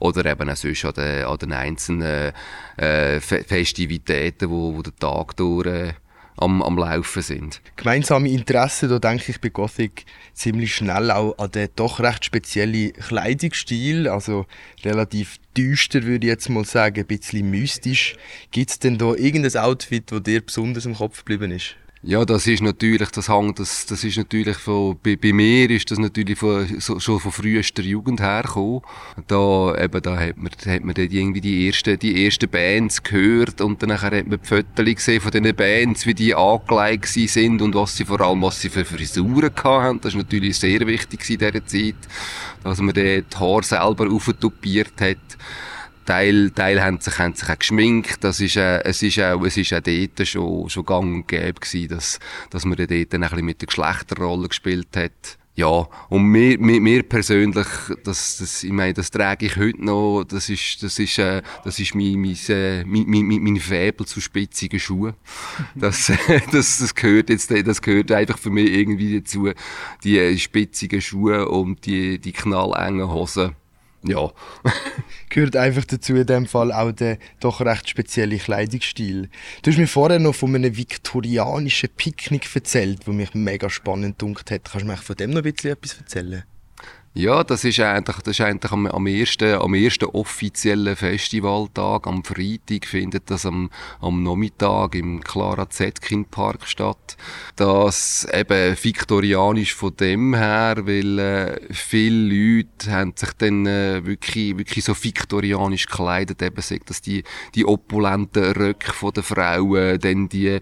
oder 0.00 0.26
eben 0.26 0.50
auch 0.50 0.56
sonst 0.56 0.84
an 0.84 0.94
den, 0.94 1.24
an 1.24 1.38
den 1.38 1.52
einzelnen 1.52 2.32
äh, 2.76 3.20
Festivitäten, 3.20 4.50
wo, 4.50 4.74
wo 4.74 4.82
der 4.82 4.96
Tag 4.96 5.36
durch 5.36 5.66
äh, 5.66 5.92
am, 6.40 6.62
am 6.62 6.78
Laufen 6.78 7.22
sind. 7.22 7.60
Gemeinsame 7.76 8.30
Interessen, 8.30 8.88
da 8.88 8.98
denke 8.98 9.30
ich 9.30 9.40
bei 9.40 9.50
Gothic 9.50 10.04
ziemlich 10.32 10.74
schnell 10.74 11.10
auch 11.10 11.38
an 11.38 11.50
den 11.50 11.68
doch 11.76 12.00
recht 12.00 12.24
speziellen 12.24 12.92
Kleidungsstil, 12.92 14.08
also 14.08 14.46
relativ 14.84 15.36
düster 15.56 16.02
würde 16.02 16.26
ich 16.26 16.30
jetzt 16.30 16.48
mal 16.48 16.64
sagen, 16.64 17.00
ein 17.00 17.06
bisschen 17.06 17.50
mystisch. 17.50 18.16
Gibt 18.50 18.70
es 18.70 18.78
denn 18.78 18.98
da 18.98 19.14
irgendein 19.14 19.62
Outfit, 19.62 20.10
das 20.10 20.22
dir 20.22 20.40
besonders 20.40 20.86
im 20.86 20.94
Kopf 20.94 21.18
geblieben 21.24 21.52
ist? 21.52 21.76
Ja, 22.02 22.24
das 22.24 22.46
ist 22.46 22.62
natürlich, 22.62 23.10
das 23.10 23.28
Hang, 23.28 23.54
das, 23.54 23.84
das 23.84 24.04
ist 24.04 24.16
natürlich 24.16 24.56
von, 24.56 24.98
bei, 25.02 25.16
bei 25.16 25.34
mir 25.34 25.68
ist 25.68 25.90
das 25.90 25.98
natürlich 25.98 26.38
von, 26.38 26.66
so, 26.80 26.98
schon 26.98 27.20
von 27.20 27.30
frühester 27.30 27.82
Jugend 27.82 28.22
hergekommen. 28.22 28.80
Da, 29.26 29.74
eben, 29.78 30.00
da 30.00 30.18
hat 30.18 30.38
man, 30.38 30.50
hat 30.50 30.82
man 30.82 30.94
dort 30.94 31.12
irgendwie 31.12 31.42
die 31.42 31.66
ersten, 31.66 31.98
die 31.98 32.24
ersten 32.24 32.48
Bands 32.48 33.02
gehört 33.02 33.60
und 33.60 33.82
dann 33.82 34.00
hat 34.00 34.12
man 34.12 34.40
die 34.42 34.48
Fotos 34.48 34.82
gesehen 34.82 35.20
von 35.20 35.30
diesen 35.30 35.54
Bands, 35.54 36.06
wie 36.06 36.14
die 36.14 36.34
angelegt 36.34 37.06
sind 37.06 37.60
und 37.60 37.74
was 37.74 37.94
sie 37.98 38.06
vor 38.06 38.22
allem, 38.22 38.40
was 38.40 38.62
sie 38.62 38.70
für 38.70 38.86
Frisuren 38.86 39.52
hatten. 39.54 40.00
Das 40.00 40.14
ist 40.14 40.18
natürlich 40.18 40.58
sehr 40.58 40.86
wichtig 40.86 41.28
in 41.28 41.38
dieser 41.38 41.66
Zeit, 41.66 42.08
dass 42.64 42.80
man 42.80 42.94
dort 42.94 43.34
die 43.34 43.36
Haare 43.36 43.62
selber 43.62 44.10
auftopiert 44.10 44.98
hat. 45.02 45.18
Teil, 46.10 46.50
Teil 46.50 46.82
haben 46.82 46.98
sich, 46.98 47.16
haben 47.20 47.34
sich 47.36 47.48
auch 47.48 47.56
geschminkt. 47.56 48.24
Das 48.24 48.40
ist, 48.40 48.56
äh, 48.56 48.82
es 48.82 49.00
ist 49.00 49.20
auch, 49.20 49.44
es 49.44 49.56
ist 49.56 49.72
auch 49.72 49.78
dort 49.78 50.26
schon, 50.26 50.68
schon 50.68 50.84
gang 50.84 51.14
und 51.14 51.28
gäbe 51.28 51.60
gewesen, 51.60 51.86
dass, 51.86 52.18
dass 52.50 52.64
man 52.64 52.76
dort 52.76 52.90
ein 52.90 53.06
bisschen 53.06 53.44
mit 53.44 53.60
der 53.60 53.66
Geschlechterrolle 53.66 54.48
gespielt 54.48 54.96
hat. 54.96 55.38
Ja, 55.54 55.88
und 56.08 56.24
mir, 56.24 56.58
mir, 56.58 56.80
mir 56.80 57.04
persönlich, 57.04 57.66
das, 58.02 58.38
das, 58.38 58.64
ich 58.64 58.72
meine, 58.72 58.94
das 58.94 59.12
trage 59.12 59.46
ich 59.46 59.54
heute 59.54 59.84
noch, 59.84 60.24
das 60.24 60.48
ist, 60.48 60.82
das 60.82 60.98
ist, 60.98 61.16
äh, 61.18 61.42
das 61.62 61.78
ist 61.78 61.94
mein, 61.94 62.20
mein, 62.20 62.36
äh, 62.48 62.84
mein, 62.84 63.04
mein, 63.06 63.42
mein 63.44 63.56
Faible 63.60 64.04
zu 64.04 64.20
spitzigen 64.20 64.80
Schuhen. 64.80 65.14
Das, 65.76 66.10
das, 66.50 66.78
das 66.78 66.94
gehört 66.96 67.30
jetzt, 67.30 67.52
das 67.52 67.82
gehört 67.82 68.10
einfach 68.10 68.38
für 68.38 68.50
mich 68.50 68.68
irgendwie 68.68 69.20
dazu, 69.20 69.50
die 70.02 70.18
äh, 70.18 70.36
spitzigen 70.38 71.00
Schuhe 71.00 71.48
und 71.48 71.86
die, 71.86 72.18
die 72.18 72.32
knallengen 72.32 73.08
Hosen 73.08 73.54
ja. 74.02 74.32
Gehört 75.28 75.56
einfach 75.56 75.84
dazu 75.84 76.14
in 76.14 76.26
dem 76.26 76.46
Fall 76.46 76.72
auch 76.72 76.92
der 76.92 77.18
doch 77.38 77.60
recht 77.60 77.88
spezielle 77.88 78.38
Kleidungsstil. 78.38 79.28
Du 79.62 79.70
hast 79.70 79.78
mir 79.78 79.86
vorher 79.86 80.18
noch 80.18 80.34
von 80.34 80.54
einem 80.54 80.76
viktorianischen 80.76 81.90
Picknick 81.96 82.48
erzählt, 82.54 83.06
wo 83.06 83.12
mich 83.12 83.34
mega 83.34 83.70
spannend 83.70 84.20
dunkt 84.20 84.50
hat. 84.50 84.64
Kannst 84.64 84.82
du 84.82 84.90
mir 84.90 84.96
von 84.96 85.16
dem 85.16 85.30
noch 85.30 85.44
ein 85.44 85.52
bisschen 85.52 85.72
etwas 85.72 85.98
erzählen? 85.98 86.44
Ja, 87.12 87.42
das 87.42 87.64
ist 87.64 87.80
eigentlich, 87.80 88.18
das 88.18 88.38
ist 88.38 88.40
eigentlich 88.40 88.70
am, 88.70 88.86
am, 88.86 89.04
ersten, 89.08 89.54
am 89.54 89.74
ersten 89.74 90.04
offiziellen 90.04 90.94
Festivaltag, 90.94 92.06
am 92.06 92.22
Freitag, 92.22 92.86
findet 92.86 93.28
das 93.32 93.44
am, 93.46 93.68
am 94.00 94.22
Nachmittag 94.22 94.94
im 94.94 95.20
Clara 95.20 95.68
Zetkin 95.68 96.24
Park 96.26 96.68
statt. 96.68 97.16
Das 97.56 98.28
eben 98.32 98.76
viktorianisch 98.80 99.74
von 99.74 99.96
dem 99.96 100.36
her, 100.36 100.76
weil 100.82 101.18
äh, 101.18 101.60
viele 101.70 102.32
Leute 102.32 102.92
haben 102.92 103.14
sich 103.16 103.32
dann 103.38 103.66
äh, 103.66 104.06
wirklich, 104.06 104.56
wirklich 104.56 104.84
so 104.84 104.94
viktorianisch 104.94 105.88
gekleidet, 105.88 106.40
eben 106.42 106.62
sagt, 106.62 106.90
dass 106.90 107.02
die, 107.02 107.24
die 107.56 107.66
opulenten 107.66 108.52
Röcke 108.52 108.92
von 108.92 109.10
den 109.10 109.24
Frauen, 109.24 109.98
dann 109.98 110.28
die, 110.28 110.60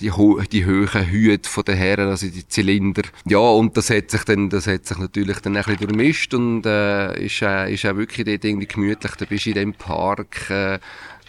die, 0.00 0.10
ho 0.10 0.40
die 0.50 0.64
hohen 0.64 1.10
Hüte 1.10 1.46
von 1.46 1.64
den 1.64 1.76
Herren, 1.76 2.08
also 2.08 2.26
die 2.26 2.48
Zylinder. 2.48 3.02
Ja, 3.26 3.36
und 3.36 3.76
das 3.76 3.90
hat 3.90 4.10
sich 4.10 4.24
dann, 4.24 4.48
das 4.48 4.66
hat 4.66 4.86
sich 4.86 4.96
natürlich 4.96 5.40
dann 5.40 5.58
ein 5.58 5.62
bisschen 5.62 5.89
durchmischt 5.90 6.34
und 6.34 6.64
äh, 6.66 7.24
ist, 7.24 7.42
äh, 7.42 7.72
ist 7.72 7.86
auch 7.86 7.96
wirklich 7.96 8.26
dort 8.26 8.44
irgendwie 8.44 8.66
gemütlich. 8.66 9.12
Da 9.16 9.24
bist 9.24 9.46
du 9.46 9.50
in 9.50 9.56
dem 9.56 9.74
Park, 9.74 10.50
äh, 10.50 10.78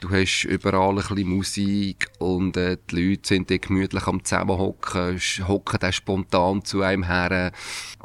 du 0.01 0.09
hast 0.09 0.45
überall 0.45 0.89
ein 0.89 0.95
bisschen 0.95 1.29
Musik 1.29 2.07
und 2.17 2.57
äh, 2.57 2.77
die 2.89 3.09
Leute 3.09 3.27
sind 3.27 3.49
dort 3.49 3.61
gemütlich 3.61 4.07
am 4.07 4.23
Zusammenhocken, 4.23 5.21
hocken 5.47 5.79
dann 5.79 5.93
spontan 5.93 6.65
zu 6.65 6.81
einem 6.81 7.03
her. 7.03 7.51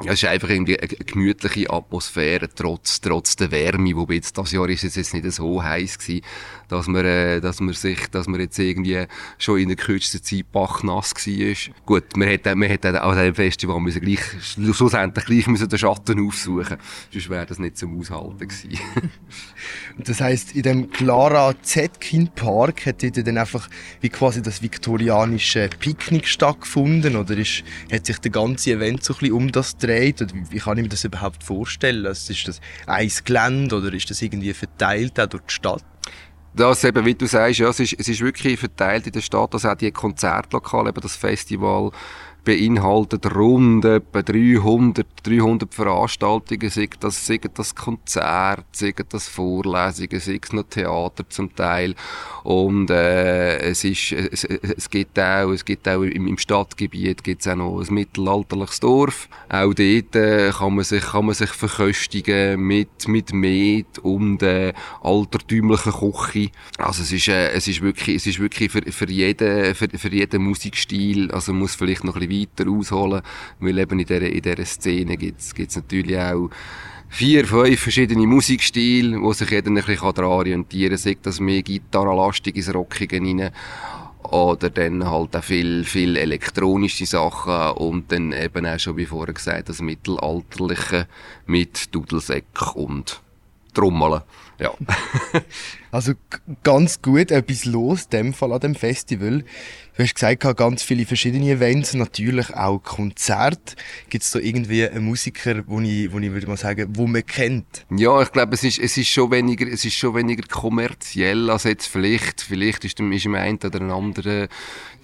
Es 0.05 0.21
ist 0.21 0.25
einfach 0.25 0.49
irgendwie 0.49 0.79
eine 0.79 0.87
gemütliche 0.87 1.71
Atmosphäre, 1.71 2.47
trotz, 2.53 3.01
trotz 3.01 3.35
der 3.35 3.51
Wärme, 3.51 3.95
wobei 3.95 4.15
jetzt 4.15 4.37
das 4.37 4.51
Jahr 4.51 4.69
ist 4.69 4.83
es 4.83 4.95
jetzt 4.95 5.13
nicht 5.15 5.29
so 5.31 5.61
heiß 5.61 5.97
gewesen, 5.97 6.21
dass 6.67 6.87
man, 6.87 7.03
äh, 7.03 7.41
dass 7.41 7.59
man 7.59 7.73
sich, 7.73 8.07
dass 8.11 8.27
man 8.27 8.39
jetzt 8.39 8.59
irgendwie 8.59 9.05
schon 9.39 9.59
in 9.59 9.69
der 9.69 9.77
kürzesten 9.77 10.21
Zeit 10.21 10.51
bachnass 10.51 11.15
war. 11.15 11.73
Gut, 11.85 12.15
man 12.15 12.27
hätte, 12.27 12.55
man 12.55 12.69
hätte 12.69 13.01
an 13.01 13.17
diesem 13.17 13.35
Festival 13.35 13.79
müssen 13.79 14.01
gleich, 14.01 14.21
schlussendlich 14.41 15.25
gleich 15.25 15.47
müssen 15.47 15.67
den 15.67 15.79
Schatten 15.79 16.27
aufsuchen, 16.27 16.77
sonst 17.11 17.29
wäre 17.29 17.47
das 17.47 17.57
nicht 17.57 17.77
zum 17.77 17.99
Aushalten 17.99 18.47
gewesen. 18.47 18.79
das 19.97 20.21
heisst, 20.21 20.55
in 20.55 20.61
dem 20.61 20.91
Clara 20.91 21.55
Z 21.63 21.86
Zetkin 21.87 22.27
Park, 22.27 22.85
hat 22.85 23.01
dort 23.01 23.25
dann 23.25 23.37
einfach 23.37 23.69
wie 24.01 24.09
quasi 24.09 24.41
das 24.41 24.61
viktorianische 24.61 25.69
Picknick 25.79 26.27
stattgefunden 26.27 27.15
oder 27.15 27.37
ist, 27.37 27.63
hat 27.91 28.05
sich 28.05 28.19
der 28.19 28.31
ganze 28.31 28.71
Event 28.71 29.03
so 29.03 29.15
ein 29.21 29.31
um 29.31 29.51
das 29.51 29.77
gedreht? 29.77 30.21
Oder 30.21 30.33
wie, 30.49 30.59
kann 30.59 30.77
ich 30.77 30.83
mir 30.83 30.89
das 30.89 31.05
überhaupt 31.05 31.43
vorstellen? 31.43 32.05
Also 32.05 32.33
ist 32.33 32.47
das 32.47 32.59
ein 32.85 33.09
Gelände 33.23 33.77
oder 33.77 33.93
ist 33.93 34.09
das 34.09 34.21
irgendwie 34.21 34.53
verteilt 34.53 35.19
auch 35.19 35.27
durch 35.27 35.43
die 35.43 35.53
Stadt? 35.53 35.83
Das 36.53 36.83
eben, 36.83 37.05
wie 37.05 37.13
du 37.13 37.27
sagst, 37.27 37.59
ja, 37.59 37.69
es 37.69 37.79
ist, 37.79 37.95
es 37.99 38.07
ist 38.07 38.19
wirklich 38.19 38.59
verteilt 38.59 39.05
in 39.05 39.13
der 39.13 39.21
Stadt, 39.21 39.53
also 39.53 39.69
auch 39.69 39.75
die 39.75 39.91
Konzertlokale, 39.91 40.91
das 40.91 41.15
Festival, 41.15 41.91
beinhaltet 42.47 43.35
rund 43.35 43.83
etwa 43.83 44.21
300, 44.21 45.05
300 45.21 45.73
Veranstaltungen, 45.73 46.69
sei 46.69 46.87
das, 46.97 47.27
sei 47.27 47.41
das 47.53 47.75
Konzert, 47.75 48.65
sei 48.71 48.93
das 49.09 49.27
Vorlesungen, 49.27 50.21
sei 50.21 50.39
es 50.41 50.53
noch 50.53 50.63
Theater 50.63 51.27
zum 51.27 51.53
Teil. 51.53 51.93
Und 52.45 52.89
äh, 52.89 53.57
es, 53.57 53.83
ist, 53.83 54.13
es, 54.13 54.45
es 54.45 54.89
gibt 54.89 55.19
auch, 55.19 55.51
es 55.51 55.65
gibt 55.65 55.89
auch 55.89 56.03
im, 56.03 56.25
im 56.25 56.37
Stadtgebiet 56.37 57.21
gibt's 57.21 57.49
auch 57.49 57.57
noch 57.57 57.81
ein 57.81 57.93
mittelalterliches 57.93 58.79
Dorf. 58.79 59.27
Auch 59.49 59.73
dort 59.73 60.15
äh, 60.15 60.51
kann, 60.57 60.75
man 60.75 60.85
sich, 60.85 61.03
kann 61.03 61.25
man 61.25 61.35
sich 61.35 61.49
verköstigen 61.49 62.61
mit, 62.61 63.09
mit 63.09 63.33
Met 63.33 63.99
und 63.99 64.41
äh, 64.41 64.71
altertümlichen 65.03 65.91
Küche. 65.91 66.51
Also 66.77 67.03
es 67.03 67.11
ist, 67.11 67.27
äh, 67.27 67.51
es 67.51 67.67
ist 67.67 67.81
wirklich, 67.81 68.15
es 68.15 68.25
ist 68.25 68.39
wirklich 68.39 68.71
für, 68.71 68.89
für, 68.89 69.09
jeden, 69.09 69.75
für, 69.75 69.89
für 69.89 70.13
jeden 70.13 70.43
Musikstil, 70.43 71.29
also 71.31 71.51
muss 71.51 71.75
vielleicht 71.75 72.05
noch 72.05 72.15
ein 72.15 72.21
bisschen 72.21 72.36
weiter 72.39 72.69
ausholen, 72.69 73.21
weil 73.59 73.77
eben 73.79 73.99
in 73.99 74.05
dieser, 74.05 74.21
in 74.21 74.41
dieser 74.41 74.65
Szene 74.65 75.17
gibt 75.17 75.39
es 75.39 75.75
natürlich 75.75 76.17
auch 76.17 76.49
vier, 77.09 77.45
fünf 77.45 77.79
verschiedene 77.79 78.27
Musikstile, 78.27 79.21
wo 79.21 79.33
sich 79.33 79.49
jeder 79.49 79.69
ein 79.69 79.75
bisschen 79.75 80.13
daran 80.13 80.31
orientieren 80.31 80.91
kann, 80.91 80.97
sei 80.97 81.17
das 81.21 81.39
mehr 81.39 81.63
gitarrenlastig 81.63 82.55
ins 82.55 82.73
Rockige 82.73 83.19
rein 83.19 83.51
oder 84.31 84.69
dann 84.69 85.09
halt 85.09 85.35
auch 85.35 85.43
viel, 85.43 85.83
viel 85.85 86.17
elektronische 86.17 87.05
Sachen 87.05 87.77
und 87.77 88.11
dann 88.11 88.33
eben 88.33 88.65
auch 88.65 88.79
schon 88.79 88.97
wie 88.97 89.05
vorher 89.05 89.33
gesagt, 89.33 89.69
das 89.69 89.81
Mittelalterliche 89.81 91.07
mit 91.45 91.93
Dudelsäck 91.93 92.75
und 92.75 93.21
Trommeln. 93.73 94.21
Ja. 94.59 94.73
also 95.91 96.13
ganz 96.63 97.01
gut 97.01 97.31
etwas 97.31 97.65
los, 97.65 98.03
in 98.03 98.09
dem 98.09 98.33
Fall 98.33 98.53
an 98.53 98.59
dem 98.59 98.75
Festival. 98.75 99.43
Du 99.95 100.03
hast 100.03 100.13
gesagt, 100.13 100.57
ganz 100.57 100.83
viele 100.83 101.05
verschiedene 101.07 101.49
Events, 101.49 101.95
natürlich 101.95 102.53
auch 102.53 102.77
Konzerte. 102.83 103.75
Gibt 104.09 104.23
es 104.23 104.31
da 104.31 104.39
irgendwie 104.39 104.87
einen 104.87 105.05
Musiker, 105.05 105.63
wo 105.65 105.79
ich, 105.79 106.11
wo 106.11 106.19
ich 106.19 106.31
würde 106.31 106.47
mal 106.47 106.57
sagen, 106.57 106.89
wo 106.95 107.07
man 107.07 107.25
kennt? 107.25 107.85
Ja, 107.89 108.21
ich 108.21 108.31
glaube, 108.31 108.53
es 108.53 108.63
ist, 108.63 108.77
es 108.77 108.95
ist 108.95 109.07
schon 109.07 109.31
weniger, 109.31 109.67
es 109.67 109.85
ist 109.85 109.95
schon 109.95 110.13
weniger 110.13 110.47
kommerziell 110.47 111.49
als 111.49 111.63
jetzt 111.63 111.87
vielleicht. 111.87 112.41
Vielleicht 112.41 112.85
ist, 112.85 112.99
ist 112.99 113.25
im 113.25 113.35
einen 113.35 113.57
oder 113.57 113.81
anderen, 113.81 114.49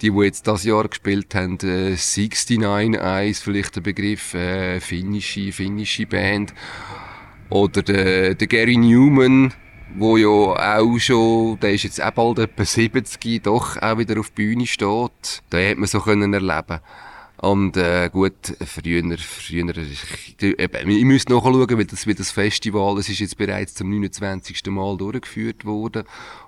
die, 0.00 0.10
die 0.10 0.20
jetzt 0.22 0.46
das 0.46 0.62
Jahr 0.62 0.88
gespielt 0.88 1.34
haben, 1.34 1.58
äh, 1.62 1.96
69 1.96 2.94
Eyes, 2.94 3.40
vielleicht 3.40 3.74
der 3.74 3.80
Begriff, 3.80 4.34
äh, 4.34 4.80
finnische, 4.80 5.50
finnische 5.50 6.06
Band. 6.06 6.54
Oder 7.50 7.82
der, 7.82 8.34
der 8.34 8.46
Gary 8.46 8.76
Newman, 8.76 9.52
wo 9.96 10.16
ja 10.16 10.78
auch 10.78 10.98
schon, 10.98 11.58
der 11.60 11.74
ist 11.74 11.84
jetzt 11.84 12.02
auch 12.02 12.10
bald 12.10 12.38
etwa 12.38 12.64
70, 12.64 13.42
doch 13.42 13.76
auch 13.80 13.98
wieder 13.98 14.18
auf 14.18 14.30
der 14.30 14.34
Bühne 14.34 14.66
steht. 14.66 15.42
Den 15.52 15.70
hat 15.70 15.78
man 15.78 15.86
so 15.86 16.00
können 16.00 16.32
erleben 16.34 16.80
und 17.44 17.76
äh, 17.76 18.08
gut, 18.10 18.56
früher, 18.64 19.18
früher 19.18 19.74
eben, 20.40 20.90
ich 20.90 21.04
müsste 21.04 21.34
nachschauen, 21.34 21.76
weil 21.76 21.84
das, 21.84 22.06
weil 22.06 22.14
das 22.14 22.30
Festival, 22.30 22.96
es 22.98 23.08
ist 23.08 23.18
jetzt 23.18 23.36
bereits 23.36 23.74
zum 23.74 23.90
29. 23.90 24.64
Mal 24.66 24.96
durchgeführt 24.96 25.64
worden 25.64 26.04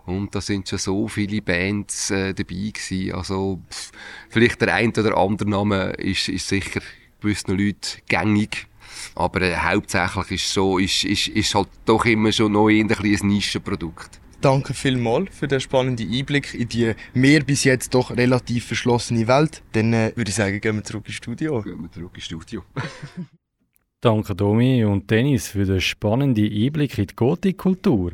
und 0.06 0.34
da 0.34 0.40
sind 0.40 0.68
schon 0.68 0.78
so 0.78 1.06
viele 1.08 1.42
Bands 1.42 2.10
äh, 2.10 2.32
dabei 2.32 2.72
gewesen. 2.72 3.12
Also 3.12 3.60
pff, 3.70 3.92
vielleicht 4.30 4.60
der 4.62 4.74
ein 4.74 4.90
oder 4.90 5.18
andere 5.18 5.50
Name 5.50 5.90
ist, 5.98 6.28
ist 6.28 6.48
sicher 6.48 6.80
gewissen 7.20 7.58
Leuten 7.58 8.00
gängig. 8.08 8.66
Aber 9.14 9.42
äh, 9.42 9.56
hauptsächlich 9.56 10.32
ist 10.32 10.52
so, 10.52 10.78
ist, 10.78 11.04
ist, 11.04 11.28
ist 11.28 11.54
halt 11.54 11.68
doch 11.84 12.04
immer 12.04 12.32
schon 12.32 12.52
noch 12.52 12.68
ein, 12.68 12.90
ein 12.90 13.28
Nischenprodukt. 13.28 14.20
Danke 14.40 14.74
vielmals 14.74 15.34
für 15.34 15.48
den 15.48 15.60
spannenden 15.60 16.12
Einblick 16.12 16.54
in 16.54 16.68
die 16.68 16.94
mir 17.14 17.42
bis 17.42 17.64
jetzt 17.64 17.94
doch 17.94 18.10
relativ 18.10 18.66
verschlossene 18.66 19.26
Welt. 19.26 19.62
Dann 19.72 19.92
äh, 19.92 20.12
würde 20.14 20.28
ich 20.28 20.34
sagen, 20.34 20.60
gehen 20.60 20.76
wir 20.76 20.84
zurück 20.84 21.06
ins 21.06 21.16
Studio. 21.16 21.62
Gehen 21.62 21.80
wir 21.82 21.90
zurück 21.90 22.12
ins 22.14 22.24
Studio. 22.24 22.62
Danke 24.00 24.36
Domi 24.36 24.84
und 24.84 25.10
Dennis 25.10 25.48
für 25.48 25.64
den 25.64 25.80
spannenden 25.80 26.52
Einblick 26.52 26.98
in 26.98 27.06
die 27.06 27.16
Gotik-Kultur. 27.16 28.12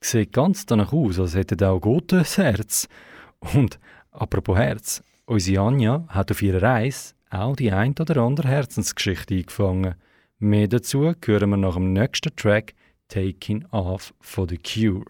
Sieht 0.00 0.32
ganz 0.32 0.64
danach 0.64 0.92
aus, 0.92 1.20
als 1.20 1.34
hätte 1.34 1.68
auch 1.68 1.80
Goethe 1.80 2.18
ein 2.18 2.24
Herz. 2.24 2.88
Und 3.54 3.78
apropos 4.10 4.56
Herz, 4.56 5.02
unsere 5.26 5.62
Anja 5.62 6.04
hat 6.08 6.30
auf 6.30 6.40
ihrer 6.40 6.62
Reise 6.62 7.14
auch 7.30 7.56
die 7.56 7.70
ein 7.70 7.94
oder 8.00 8.22
andere 8.22 8.48
Herzensgeschichte 8.48 9.34
eingefangen. 9.34 9.94
Mehr 10.40 10.68
dazu 10.68 11.12
hören 11.24 11.50
wir 11.50 11.56
nach 11.56 11.74
dem 11.74 11.92
nächsten 11.92 12.34
Track 12.36 12.74
Taking 13.08 13.64
Off 13.72 14.14
for 14.20 14.46
The 14.48 14.56
Cure. 14.58 15.04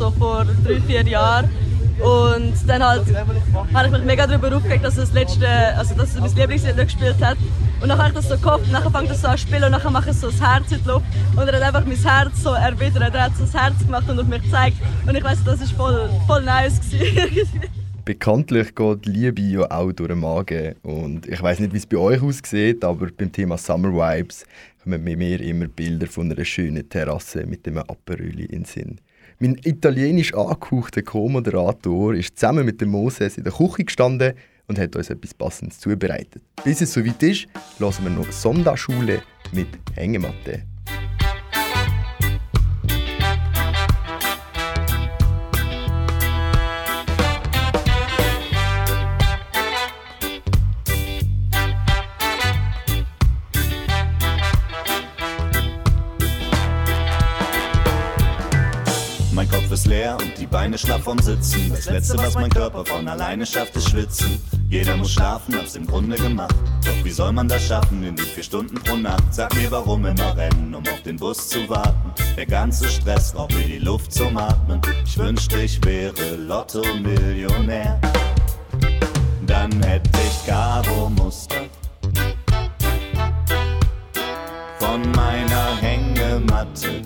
So 0.00 0.10
vor 0.12 0.46
drei, 0.64 0.80
vier 0.80 1.02
Jahren. 1.06 1.50
Und 2.00 2.54
dann 2.66 2.82
halt 2.82 3.02
habe 3.14 3.86
ich 3.86 3.92
mich 3.92 4.04
mega 4.04 4.26
darüber 4.26 4.56
aufgeregt, 4.56 4.82
dass 4.82 4.94
das 4.94 5.12
letzte, 5.12 5.46
also 5.76 5.94
dass 5.94 6.18
mein 6.18 6.34
Lieblingslied 6.34 6.76
gespielt 6.78 7.22
hat. 7.22 7.36
Und 7.82 7.90
dann 7.90 7.98
habe 7.98 8.08
ich 8.08 8.14
das 8.14 8.28
so 8.30 8.36
gekauft 8.36 8.64
und 8.64 8.72
dann 8.72 8.90
fängt 8.90 9.10
er 9.10 9.14
so 9.14 9.28
an 9.28 9.36
zu 9.36 9.46
spielen 9.46 9.64
und 9.64 9.72
dann 9.72 9.92
mache 9.92 10.08
ich 10.08 10.16
so 10.16 10.30
das 10.30 10.40
Herz 10.40 10.72
in 10.72 10.82
die 10.82 10.88
Luft. 10.88 11.04
Und 11.36 11.46
er 11.46 11.56
hat 11.56 11.62
einfach 11.62 11.84
mein 11.84 11.98
Herz 11.98 12.42
so 12.42 12.50
erwidert. 12.54 13.14
Er 13.14 13.24
hat 13.24 13.36
so 13.36 13.44
das 13.44 13.52
Herz 13.52 13.78
gemacht 13.84 14.08
und 14.08 14.18
auf 14.18 14.26
mich 14.26 14.42
gezeigt. 14.42 14.78
Und 15.06 15.14
ich 15.14 15.22
weiß, 15.22 15.44
das 15.44 15.60
war 15.60 15.66
voll, 15.76 16.10
voll 16.26 16.42
nice. 16.42 16.80
Bekanntlich 18.06 18.74
geht 18.74 19.06
Liebe 19.06 19.42
ja 19.42 19.70
auch 19.70 19.92
durch 19.92 20.08
den 20.08 20.20
Magen. 20.20 20.76
Und 20.82 21.28
ich 21.28 21.42
weiß 21.42 21.60
nicht, 21.60 21.74
wie 21.74 21.78
es 21.78 21.86
bei 21.86 21.98
euch 21.98 22.22
aussieht, 22.22 22.82
aber 22.82 23.08
beim 23.14 23.30
Thema 23.30 23.58
Summer 23.58 23.92
Vibes 23.92 24.46
kommen 24.82 25.04
bei 25.04 25.16
mir 25.16 25.38
immer 25.42 25.68
Bilder 25.68 26.06
von 26.06 26.32
einer 26.32 26.46
schönen 26.46 26.88
Terrasse 26.88 27.44
mit 27.44 27.68
einem 27.68 27.78
Aperoli 27.80 28.44
in 28.44 28.62
den 28.62 28.64
Sinn. 28.64 29.00
Mein 29.42 29.56
italienisch 29.64 30.34
angehauchter 30.34 31.00
Co-Moderator 31.00 32.12
ist 32.12 32.38
zusammen 32.38 32.66
mit 32.66 32.78
dem 32.82 32.90
Moses 32.90 33.38
in 33.38 33.44
der 33.44 33.54
Küche 33.54 33.84
gestanden 33.84 34.34
und 34.68 34.78
hat 34.78 34.94
uns 34.94 35.08
etwas 35.08 35.32
Passendes 35.32 35.80
zubereitet. 35.80 36.42
Bis 36.62 36.82
es 36.82 36.92
soweit 36.92 37.22
ist, 37.22 37.46
hören 37.78 37.94
wir 38.02 38.10
noch 38.10 38.30
Sonderschule 38.30 39.22
mit 39.52 39.68
Hängematte. 39.94 40.64
Leer 59.86 60.16
und 60.20 60.38
die 60.38 60.46
Beine 60.46 60.78
schlaff 60.78 61.02
vom 61.04 61.18
Sitzen. 61.18 61.70
Das 61.70 61.86
letzte, 61.86 62.18
was 62.18 62.34
mein 62.34 62.50
Körper 62.50 62.84
von 62.84 63.06
alleine 63.08 63.46
schafft, 63.46 63.76
ist 63.76 63.90
Schwitzen. 63.90 64.40
Jeder 64.68 64.96
muss 64.96 65.12
schlafen, 65.12 65.54
hab's 65.56 65.74
im 65.74 65.86
Grunde 65.86 66.16
gemacht. 66.16 66.54
Doch 66.84 67.04
wie 67.04 67.10
soll 67.10 67.32
man 67.32 67.48
das 67.48 67.66
schaffen 67.66 68.02
in 68.04 68.16
den 68.16 68.26
vier 68.26 68.42
Stunden 68.42 68.76
pro 68.76 68.96
Nacht? 68.96 69.24
Sag 69.32 69.54
mir, 69.54 69.70
warum 69.70 70.06
immer 70.06 70.36
rennen, 70.36 70.74
um 70.74 70.82
auf 70.86 71.02
den 71.02 71.16
Bus 71.16 71.48
zu 71.48 71.68
warten. 71.68 72.12
Der 72.36 72.46
ganze 72.46 72.88
Stress 72.88 73.34
raubt 73.34 73.54
mir 73.54 73.64
die 73.64 73.78
Luft 73.78 74.12
zum 74.12 74.36
Atmen. 74.36 74.80
Ich 75.04 75.18
wünschte, 75.18 75.60
ich 75.60 75.84
wäre 75.84 76.36
Lotto-Millionär. 76.36 78.00
Dann 79.46 79.82
hätte 79.82 80.10
ich 80.26 80.46
Gabo-Muster 80.46 81.56
von 84.78 85.02
meiner 85.12 85.76
Hängematte 85.80 87.02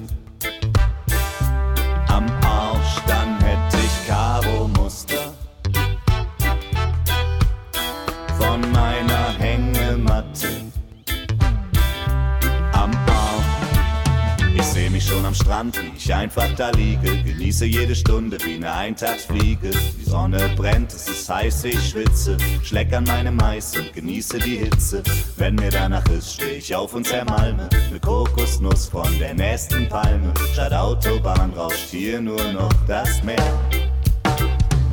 Strand, 15.45 15.79
wie 15.83 15.93
ich 15.95 16.15
einfach 16.15 16.49
da 16.57 16.71
liege. 16.71 17.23
Genieße 17.23 17.67
jede 17.67 17.95
Stunde 17.95 18.39
wie 18.47 18.55
eine 18.55 18.73
Eintagsfliege. 18.73 19.73
Die 19.73 20.05
Sonne 20.05 20.39
brennt, 20.57 20.91
es 20.95 21.07
ist 21.07 21.29
heiß, 21.29 21.65
ich 21.65 21.91
schwitze. 21.91 22.39
Schleck 22.63 22.95
an 22.95 23.05
meinem 23.05 23.39
Eis 23.43 23.77
und 23.77 23.93
genieße 23.93 24.39
die 24.39 24.57
Hitze. 24.57 25.03
Wenn 25.37 25.57
mir 25.57 25.69
danach 25.69 26.07
ist, 26.09 26.33
steh 26.33 26.57
ich 26.57 26.75
auf 26.75 26.95
und 26.95 27.07
zermalme. 27.07 27.69
Ne 27.93 28.01
Kokosnuss 28.01 28.87
von 28.87 29.19
der 29.19 29.35
nächsten 29.35 29.87
Palme. 29.87 30.33
Statt 30.55 30.73
Autobahn 30.73 31.53
rauscht 31.53 31.91
hier 31.91 32.23
nur 32.23 32.43
noch 32.53 32.73
das 32.89 33.23
Meer. 33.23 33.61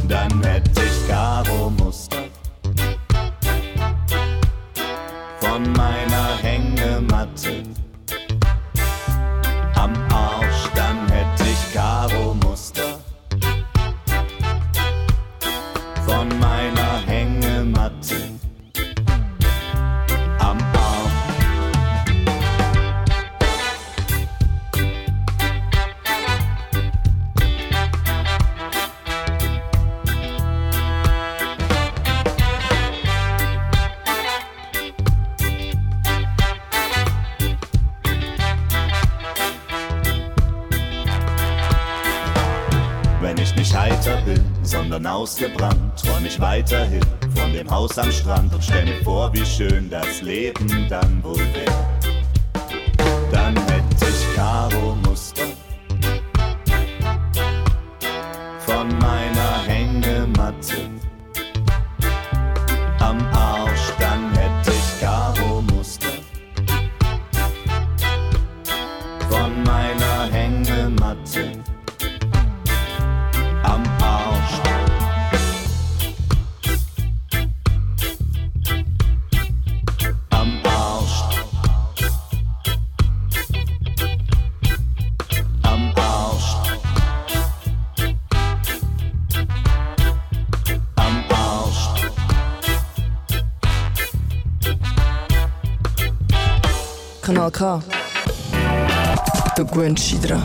Dann 0.09 0.43
hätte 0.43 0.81
ich 0.81 1.07
Karo-Muster 1.07 2.25
von 5.39 5.71
meiner 5.71 6.37
Hängematte 6.41 7.63
ausgebrannt, 45.31 45.97
träum 46.03 46.25
ich 46.25 46.39
weiterhin 46.41 47.01
von 47.35 47.53
dem 47.53 47.69
Haus 47.71 47.97
am 47.97 48.11
Strand 48.11 48.53
und 48.53 48.61
stell 48.61 48.83
mir 48.83 49.01
vor, 49.01 49.33
wie 49.33 49.45
schön 49.45 49.89
das 49.89 50.21
Leben 50.21 50.87
dann 50.89 51.23
wohl 51.23 51.39
wäre. 51.53 51.90
K. 97.51 97.83
Der 99.57 99.65
Gwen 99.65 99.97
Schidra. 99.97 100.41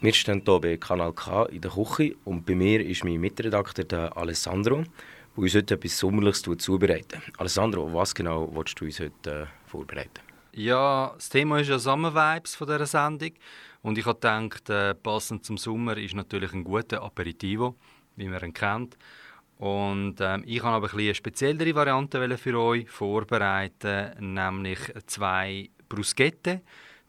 Wir 0.00 0.12
stehen 0.12 0.42
hier 0.44 0.60
bei 0.60 0.76
Kanal 0.76 1.12
K 1.12 1.44
in 1.44 1.60
der 1.60 1.70
Küche 1.70 2.16
und 2.24 2.44
bei 2.44 2.54
mir 2.54 2.84
ist 2.84 3.04
mein 3.04 3.20
Mitredakteur 3.20 3.84
der 3.84 4.16
Alessandro, 4.16 4.82
der 4.82 4.84
uns 5.36 5.54
heute 5.54 5.74
etwas 5.74 5.98
Sommerliches 5.98 6.42
zubereiten 6.58 7.22
Alessandro, 7.38 7.92
was 7.94 8.14
genau 8.14 8.50
willst 8.52 8.80
du 8.80 8.86
uns 8.86 8.98
heute 8.98 9.30
äh, 9.30 9.68
vorbereiten? 9.70 10.20
Ja, 10.52 11.12
das 11.14 11.28
Thema 11.28 11.60
ist 11.60 11.68
ja 11.68 11.78
Summer 11.78 12.12
Vibes 12.12 12.54
von 12.56 12.66
dieser 12.66 12.86
Sendung 12.86 13.32
und 13.82 13.96
ich 13.96 14.04
habe 14.04 14.18
gedacht, 14.18 14.68
äh, 14.68 14.94
passend 14.94 15.44
zum 15.46 15.56
Sommer 15.56 15.96
ist 15.96 16.14
natürlich 16.14 16.52
ein 16.52 16.64
guter 16.64 17.02
Aperitivo, 17.02 17.76
wie 18.16 18.28
man 18.28 18.42
ihn 18.42 18.52
kennt. 18.52 18.96
Und 19.62 20.16
ähm, 20.18 20.42
ich 20.44 20.60
habe 20.60 20.74
aber 20.74 20.92
ein 20.92 20.98
eine 20.98 21.14
speziellere 21.14 21.72
Variante 21.72 22.36
für 22.36 22.58
euch 22.58 22.90
vorbereiten, 22.90 24.10
nämlich 24.34 24.80
zwei 25.06 25.70
Bruschette. 25.88 26.62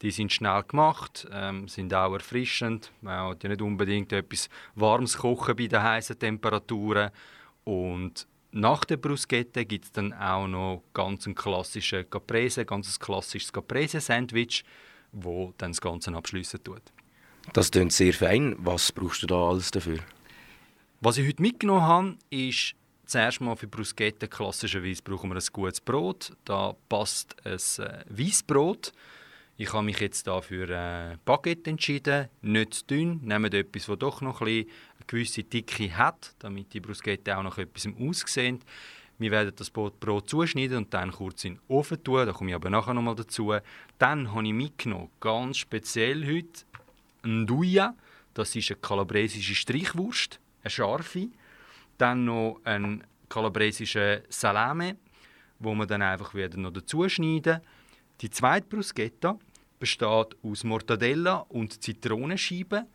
Die 0.03 0.11
sind 0.11 0.31
schnell 0.31 0.61
gemacht, 0.61 1.27
ähm, 1.31 1.67
sind 1.67 1.91
auch 1.95 2.13
erfrischend. 2.13 2.91
Man 3.01 3.29
hat 3.29 3.41
ja 3.41 3.49
nicht 3.49 3.61
unbedingt 3.63 4.13
etwas 4.13 4.49
Warmes 4.75 5.17
kochen 5.17 5.55
bei 5.55 5.65
den 5.65 5.81
heißen 5.81 6.19
Temperaturen. 6.19 7.09
Und 7.63 8.27
nach 8.51 8.85
der 8.85 8.97
Bruschette 8.97 9.65
gibt 9.65 9.85
es 9.85 9.91
dann 9.91 10.13
auch 10.13 10.45
noch 10.45 10.83
ganz 10.93 11.25
einen 11.25 11.33
klassischen 11.33 12.07
Caprese, 12.07 12.65
ganz 12.65 12.87
ein 12.87 13.03
klassisches 13.03 13.51
Caprese-Sandwich, 13.51 14.63
wo 15.11 15.55
dann 15.57 15.71
das 15.71 15.81
Ganze 15.81 16.13
abschließen 16.13 16.63
tut. 16.63 16.83
Das 17.53 17.71
klingt 17.71 17.93
sehr 17.93 18.13
fein. 18.13 18.55
Was 18.59 18.91
brauchst 18.91 19.23
du 19.23 19.25
da 19.27 19.49
alles 19.49 19.71
dafür? 19.71 19.97
Was 21.05 21.17
ich 21.17 21.27
heute 21.27 21.41
mitgenommen 21.41 21.81
habe, 21.81 22.15
ist 22.29 22.75
zuerst 23.05 23.41
mal 23.41 23.57
für 23.57 23.67
Bruschetta 23.67 24.25
klassischerweise 24.25 25.01
brauchen 25.03 25.31
wir 25.31 25.35
ein 25.35 25.43
gutes 25.51 25.81
Brot. 25.81 26.31
Da 26.45 26.77
passt 26.87 27.35
ein 27.45 27.55
äh, 27.55 28.05
Weißbrot. 28.07 28.93
Ich 29.57 29.73
habe 29.73 29.83
mich 29.83 29.99
jetzt 29.99 30.25
da 30.27 30.39
für 30.39 30.63
ein 30.63 31.15
äh, 31.15 31.17
Baguette 31.25 31.71
entschieden, 31.71 32.29
nicht 32.41 32.73
zu 32.73 32.85
dünn. 32.85 33.19
Nehmt 33.21 33.53
etwas, 33.53 33.87
das 33.87 33.99
doch 33.99 34.21
noch 34.21 34.39
ein 34.39 34.47
eine 34.47 34.65
gewisse 35.05 35.43
Dicke 35.43 35.97
hat, 35.97 36.35
damit 36.39 36.73
die 36.73 36.79
Bruschetta 36.79 37.37
auch 37.37 37.43
noch 37.43 37.57
etwas 37.57 37.85
aussehen. 37.99 38.61
Wir 39.17 39.31
werden 39.31 39.51
das 39.57 39.71
Brot 39.71 40.29
zuschneiden 40.29 40.77
und 40.77 40.93
dann 40.93 41.11
kurz 41.11 41.43
in 41.43 41.55
den 41.55 41.61
Ofen 41.67 42.01
tun. 42.01 42.25
Da 42.25 42.31
komme 42.31 42.51
ich 42.51 42.55
aber 42.55 42.69
nachher 42.69 42.93
noch 42.93 43.01
mal 43.01 43.13
dazu. 43.13 43.53
Dann 43.97 44.33
habe 44.33 44.47
ich 44.47 44.53
mitgenommen, 44.53 45.09
ganz 45.19 45.57
speziell 45.57 46.25
heute, 46.25 46.63
ein 47.23 47.45
Duja. 47.45 47.93
Das 48.33 48.55
ist 48.55 48.71
eine 48.71 48.79
kalabresische 48.79 49.53
Streichwurst 49.53 50.39
eine 50.63 50.69
scharfe, 50.69 51.27
dann 51.97 52.25
noch 52.25 52.61
ein 52.63 53.03
kalabresische 53.29 54.23
Salame, 54.29 54.97
wo 55.59 55.73
man 55.73 55.87
dann 55.87 56.01
einfach 56.01 56.33
wieder 56.33 56.57
noch 56.57 56.71
dazu 56.71 57.07
schneiden. 57.07 57.61
Die 58.21 58.29
zweite 58.29 58.67
Bruschetta 58.67 59.37
besteht 59.79 60.35
aus 60.43 60.63
Mortadella 60.63 61.45
und 61.49 61.83
Zitronenscheiben, 61.83 62.87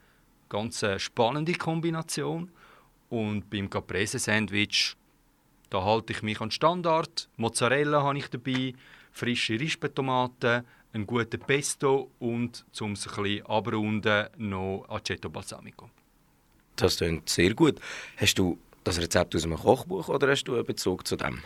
ganz 0.48 0.82
eine 0.82 0.98
spannende 0.98 1.54
Kombination. 1.54 2.50
Und 3.10 3.48
beim 3.48 3.70
Caprese 3.70 4.18
Sandwich 4.18 4.96
da 5.70 5.84
halte 5.84 6.12
ich 6.12 6.22
mich 6.22 6.40
an 6.40 6.50
Standard. 6.50 7.28
Mozzarella 7.36 8.02
habe 8.02 8.18
ich 8.18 8.28
dabei, 8.28 8.74
frische 9.12 9.60
Rispetomaten, 9.60 10.64
einen 10.92 11.06
guten 11.06 11.40
Pesto 11.40 12.10
und 12.18 12.64
zum 12.72 12.92
es 12.92 13.06
ein 13.06 13.22
bisschen 13.22 13.46
abrunden 13.46 14.28
noch 14.38 14.86
Aceto 14.88 15.28
Balsamico. 15.28 15.90
Das 16.78 16.98
klingt 16.98 17.28
sehr 17.28 17.54
gut. 17.54 17.80
Hast 18.16 18.38
du 18.38 18.56
das 18.84 19.00
Rezept 19.00 19.34
aus 19.34 19.44
einem 19.44 19.58
Kochbuch 19.58 20.08
oder 20.08 20.30
hast 20.30 20.44
du 20.44 20.54
einen 20.54 20.64
Bezug 20.64 21.06
zu 21.06 21.16
dem? 21.16 21.42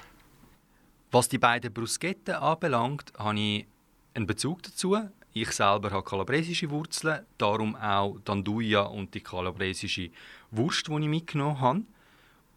Was 1.10 1.28
die 1.28 1.38
beiden 1.38 1.72
Bruschetten 1.72 2.34
anbelangt, 2.34 3.12
habe 3.18 3.38
ich 3.38 3.66
einen 4.14 4.26
Bezug 4.26 4.62
dazu. 4.62 4.98
Ich 5.32 5.50
selber 5.52 5.90
habe 5.90 6.04
kalabresische 6.04 6.70
Wurzeln, 6.70 7.24
darum 7.38 7.74
auch 7.76 8.18
Danduja 8.24 8.82
und 8.82 9.14
die 9.14 9.22
kalabresische 9.22 10.10
Wurst, 10.50 10.88
die 10.88 10.92
ich 10.92 11.08
mitgenommen 11.08 11.60
habe. 11.60 11.82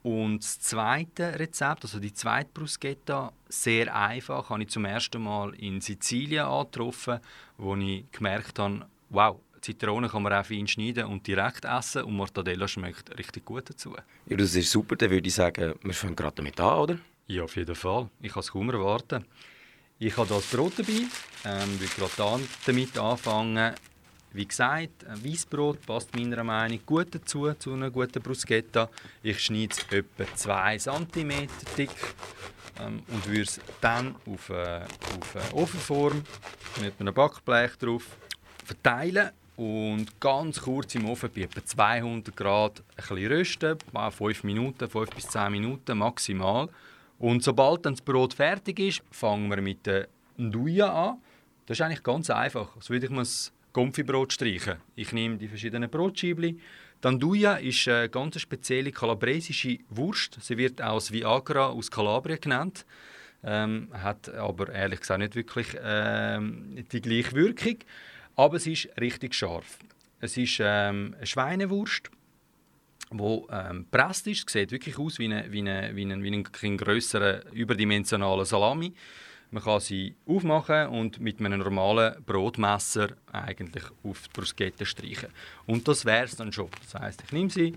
Und 0.03 0.43
das 0.43 0.59
zweite 0.59 1.39
Rezept, 1.39 1.83
also 1.83 1.99
die 1.99 2.13
zweite 2.13 2.49
Bruschetta, 2.53 3.31
sehr 3.47 3.95
einfach, 3.95 4.49
habe 4.49 4.63
ich 4.63 4.69
zum 4.69 4.83
ersten 4.83 5.23
Mal 5.23 5.55
in 5.55 5.79
Sizilien 5.79 6.45
angetroffen, 6.45 7.21
wo 7.57 7.75
ich 7.77 8.03
gemerkt 8.11 8.59
habe, 8.59 8.85
wow, 9.09 9.39
Zitronen 9.65 10.12
kann 10.12 10.21
man 10.21 10.32
auch 10.34 10.45
fein 10.45 10.67
schneiden 10.67 11.06
und 11.06 11.25
direkt 11.25 11.65
essen 11.65 12.04
und 12.04 12.15
Mortadella 12.15 12.67
schmeckt 12.67 13.17
richtig 13.17 13.45
gut 13.45 13.67
dazu. 13.67 13.95
Ja, 14.28 14.38
das 14.38 14.54
ist 14.54 14.69
super, 14.69 14.95
dann 14.95 15.10
würde 15.10 15.28
ich 15.28 15.34
sagen, 15.34 15.73
wir 15.82 15.93
fangen 15.93 16.15
gerade 16.15 16.36
damit 16.36 16.60
an, 16.60 16.78
oder? 16.78 16.97
Ja, 17.25 17.43
auf 17.43 17.56
jeden 17.56 17.73
Fall. 17.73 18.08
Ich 18.21 18.32
kann 18.32 18.41
es 18.41 18.51
kaum 18.51 18.69
erwarten. 18.69 19.25
Ich 19.97 20.15
habe 20.17 20.28
hier 20.28 20.36
das 20.36 20.45
Brot 20.51 20.73
dabei, 20.78 21.08
ähm, 21.45 21.80
will 21.80 21.88
gerade 21.97 22.43
damit 22.65 22.95
anfangen. 22.95 23.73
Wie 24.34 24.45
gesagt, 24.45 25.04
ein 25.08 25.25
Weißbrot 25.25 25.84
passt 25.84 26.15
meiner 26.15 26.43
Meinung 26.43 26.78
nach 26.78 26.86
gut 26.86 27.15
dazu, 27.15 27.51
zu 27.54 27.73
einer 27.73 27.89
guten 27.89 28.21
Bruschetta. 28.21 28.89
Ich 29.23 29.39
schneide 29.39 29.73
es 29.73 29.97
etwa 29.97 30.36
2 30.36 30.78
cm 30.78 31.47
dick 31.75 31.89
ähm, 32.80 33.01
und 33.08 33.25
würde 33.25 33.41
es 33.41 33.60
dann 33.82 34.15
auf 34.28 34.51
eine, 34.51 34.86
auf 35.19 35.36
eine 35.36 35.54
Ofenform 35.54 36.21
mit 36.82 36.93
einem 36.99 37.13
Backblech 37.15 37.78
drauf 37.78 38.06
verteilen 38.63 39.32
und 39.57 40.19
ganz 40.19 40.61
kurz 40.61 40.95
im 40.95 41.07
Ofen 41.07 41.29
bei 41.33 41.41
etwa 41.41 41.63
200 41.63 42.35
Grad 42.35 42.83
ein 42.97 43.17
rösten, 43.27 43.77
5 43.93 44.43
Minuten, 44.43 44.89
5 44.89 45.09
bis 45.11 45.27
10 45.29 45.51
Minuten 45.51 45.97
maximal. 45.97 46.69
Und 47.19 47.43
sobald 47.43 47.85
dann 47.85 47.93
das 47.93 48.01
Brot 48.01 48.33
fertig 48.33 48.79
ist, 48.79 49.01
fangen 49.11 49.49
wir 49.49 49.61
mit 49.61 49.85
der 49.85 50.07
Nduja 50.37 51.11
an. 51.11 51.17
Das 51.65 51.79
ist 51.79 51.81
eigentlich 51.81 52.03
ganz 52.03 52.29
einfach. 52.29 52.69
So 52.81 52.93
würde 52.93 53.05
ich 53.05 53.11
mir 53.11 53.19
das 53.19 53.51
Konfibrot 53.71 54.33
streichen. 54.33 54.75
Ich 54.95 55.13
nehme 55.13 55.37
die 55.37 55.47
verschiedenen 55.47 55.89
Brotscheibli. 55.89 56.59
Die 57.03 57.07
Nduja 57.11 57.55
ist 57.55 57.87
eine 57.87 58.09
ganz 58.09 58.39
spezielle 58.39 58.91
kalabresische 58.91 59.79
Wurst. 59.89 60.37
Sie 60.41 60.57
wird 60.57 60.81
auch 60.81 60.95
als 60.95 61.11
Viagra 61.11 61.67
aus 61.67 61.89
Kalabrien 61.89 62.41
genannt. 62.41 62.85
Ähm, 63.43 63.89
hat 63.93 64.27
aber 64.33 64.73
ehrlich 64.73 65.01
gesagt 65.01 65.19
nicht 65.19 65.35
wirklich 65.35 65.67
ähm, 65.81 66.83
die 66.91 67.01
gleiche 67.01 67.33
Wirkung. 67.33 67.77
Aber 68.35 68.57
es 68.57 68.67
ist 68.67 68.89
richtig 68.99 69.33
scharf. 69.33 69.79
Es 70.19 70.37
ist 70.37 70.59
ähm, 70.59 71.13
eine 71.17 71.25
Schweinewurst, 71.25 72.09
die 73.11 73.41
ähm, 73.49 73.87
presst 73.89 74.27
ist. 74.27 74.49
Sieht 74.49 74.71
wirklich 74.71 74.97
aus 74.97 75.19
wie, 75.19 75.25
eine, 75.25 75.51
wie, 75.51 75.63
wie, 75.63 75.69
ein, 75.69 76.23
wie 76.23 76.31
ein, 76.31 76.47
ein 76.63 76.77
grösserer, 76.77 77.51
überdimensionaler 77.53 78.45
Salami. 78.45 78.93
Man 79.51 79.63
kann 79.63 79.79
sie 79.79 80.15
aufmachen 80.25 80.87
und 80.87 81.19
mit 81.19 81.39
einem 81.39 81.59
normalen 81.59 82.21
Brotmesser 82.25 83.15
eigentlich 83.31 83.83
auf 84.03 84.27
die 84.27 84.33
Bruschette 84.33 84.85
streichen. 84.85 85.29
Und 85.65 85.87
das 85.87 86.03
wäre 86.03 86.25
es 86.25 86.35
dann 86.35 86.51
schon. 86.51 86.69
Das 86.81 86.99
heisst, 86.99 87.23
ich 87.23 87.31
nehme 87.31 87.49
sie, 87.49 87.73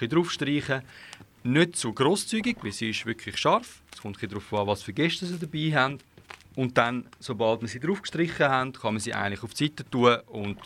ein 0.00 0.08
drauf 0.08 0.30
streichen, 0.30 0.82
nicht 1.42 1.76
zu 1.76 1.92
grosszügig, 1.92 2.58
weil 2.62 2.72
sie 2.72 2.90
ist 2.90 3.04
wirklich 3.04 3.36
scharf. 3.36 3.82
Es 3.92 4.00
kommt 4.00 4.22
darauf 4.22 4.52
an, 4.54 4.66
was 4.66 4.82
für 4.82 4.92
Gäste 4.92 5.26
sie 5.26 5.38
dabei 5.38 5.72
haben. 5.76 5.98
Und 6.54 6.76
dann, 6.76 7.08
sobald 7.18 7.62
wir 7.62 7.68
sie 7.68 7.80
drauf 7.80 8.02
gestrichen 8.02 8.48
haben, 8.48 8.72
kann 8.72 8.94
man 8.94 9.00
sie 9.00 9.14
eigentlich 9.14 9.42
auf 9.42 9.54
die 9.54 9.66
Seite 9.66 9.88
tun 9.88 10.18
und 10.26 10.58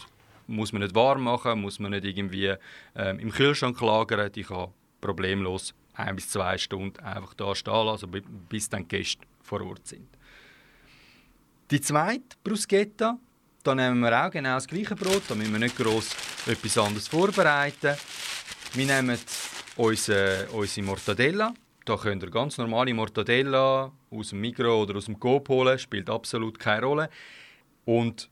muss 0.46 0.72
man 0.72 0.82
nicht 0.82 0.94
warm 0.94 1.22
machen, 1.24 1.60
muss 1.60 1.78
man 1.78 1.92
nicht 1.92 2.04
irgendwie 2.04 2.54
ähm, 2.94 3.18
im 3.18 3.30
Kühlschrank 3.30 3.80
lagern. 3.80 4.30
Die 4.32 4.44
kann 4.44 4.68
problemlos 5.00 5.74
ein 5.94 6.16
bis 6.16 6.28
zwei 6.28 6.58
Stunden 6.58 6.98
einfach 7.00 7.34
da 7.34 7.54
stehen 7.54 7.86
lassen, 7.86 8.10
bis 8.48 8.68
dann 8.68 8.82
die 8.82 8.88
Gäste 8.88 9.22
vor 9.42 9.60
Ort 9.62 9.86
sind. 9.86 10.08
Die 11.70 11.80
zweite 11.80 12.36
Bruschetta, 12.44 13.18
da 13.62 13.74
nehmen 13.74 14.00
wir 14.00 14.26
auch 14.26 14.30
genau 14.30 14.54
das 14.54 14.68
gleiche 14.68 14.94
Brot, 14.94 15.22
da 15.28 15.34
müssen 15.34 15.52
wir 15.52 15.58
nicht 15.58 15.76
groß 15.76 16.10
etwas 16.46 16.78
anderes 16.78 17.08
vorbereiten. 17.08 17.96
Wir 18.74 18.86
nehmen 18.86 19.18
unsere, 19.76 20.46
unsere 20.52 20.86
Mortadella, 20.86 21.52
da 21.86 21.96
könnt 21.96 22.22
ihr 22.22 22.30
ganz 22.30 22.58
normale 22.58 22.92
Mortadella 22.92 23.92
aus 24.10 24.30
dem 24.30 24.40
Mikro 24.40 24.82
oder 24.82 24.96
aus 24.96 25.06
dem 25.06 25.18
Coop 25.18 25.48
holen, 25.48 25.78
spielt 25.78 26.10
absolut 26.10 26.58
keine 26.58 26.84
Rolle. 26.84 27.08
Und 27.84 28.28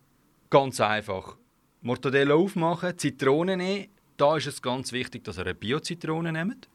ganz 0.51 0.81
einfach, 0.81 1.37
Mortadella 1.81 2.35
aufmachen, 2.35 2.99
Zitrone 2.99 3.57
nehmen. 3.57 3.89
Da 4.17 4.37
ist 4.37 4.49
es 4.49 4.61
ganz 4.61 4.93
wichtig, 4.93 5.25
dass 5.25 5.39
ihr 5.39 5.43
eine 5.43 5.55
Bio-Zitrone 5.55 6.33
nehmt, 6.33 6.69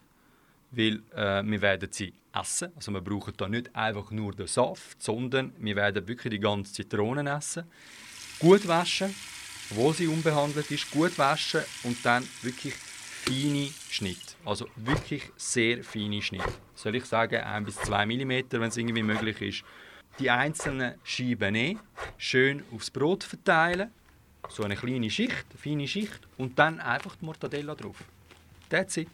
weil 0.71 1.01
äh, 1.13 1.43
wir 1.43 1.61
werden 1.61 1.89
sie 1.91 2.13
essen. 2.33 2.71
Also 2.75 2.91
wir 2.93 3.01
brauchen 3.01 3.33
da 3.35 3.49
nicht 3.49 3.75
einfach 3.75 4.11
nur 4.11 4.33
den 4.33 4.47
Saft, 4.47 5.01
sondern 5.03 5.53
wir 5.59 5.75
werden 5.75 6.07
wirklich 6.07 6.31
die 6.31 6.39
ganze 6.39 6.73
Zitrone 6.73 7.29
essen. 7.29 7.63
Gut 8.39 8.65
waschen, 8.67 9.13
wo 9.71 9.91
sie 9.91 10.07
unbehandelt 10.07 10.71
ist, 10.71 10.89
gut 10.91 11.17
waschen 11.17 11.61
und 11.83 11.97
dann 12.05 12.25
wirklich 12.41 12.73
feine 12.73 13.69
Schnitt. 13.89 14.28
Also 14.45 14.67
wirklich 14.75 15.31
sehr 15.35 15.83
feine 15.83 16.21
Schnitt. 16.21 16.43
Soll 16.75 16.95
ich 16.95 17.05
sagen, 17.05 17.41
1 17.41 17.65
bis 17.65 17.75
2 17.77 18.05
mm, 18.05 18.31
wenn 18.51 18.63
es 18.63 18.77
irgendwie 18.77 19.03
möglich 19.03 19.41
ist. 19.41 19.63
Die 20.19 20.29
einzelnen 20.29 20.95
Scheiben 21.03 21.53
nehmen, 21.53 21.79
schön 22.17 22.63
aufs 22.73 22.89
Brot 22.89 23.23
verteilen, 23.23 23.91
so 24.49 24.63
eine 24.63 24.75
kleine 24.75 25.09
Schicht, 25.09 25.45
eine 25.49 25.59
feine 25.59 25.87
Schicht 25.87 26.27
und 26.37 26.57
dann 26.57 26.79
einfach 26.79 27.15
die 27.15 27.25
Mortadella 27.25 27.75
drauf. 27.75 27.97
That's 28.69 28.97
it. 28.97 29.09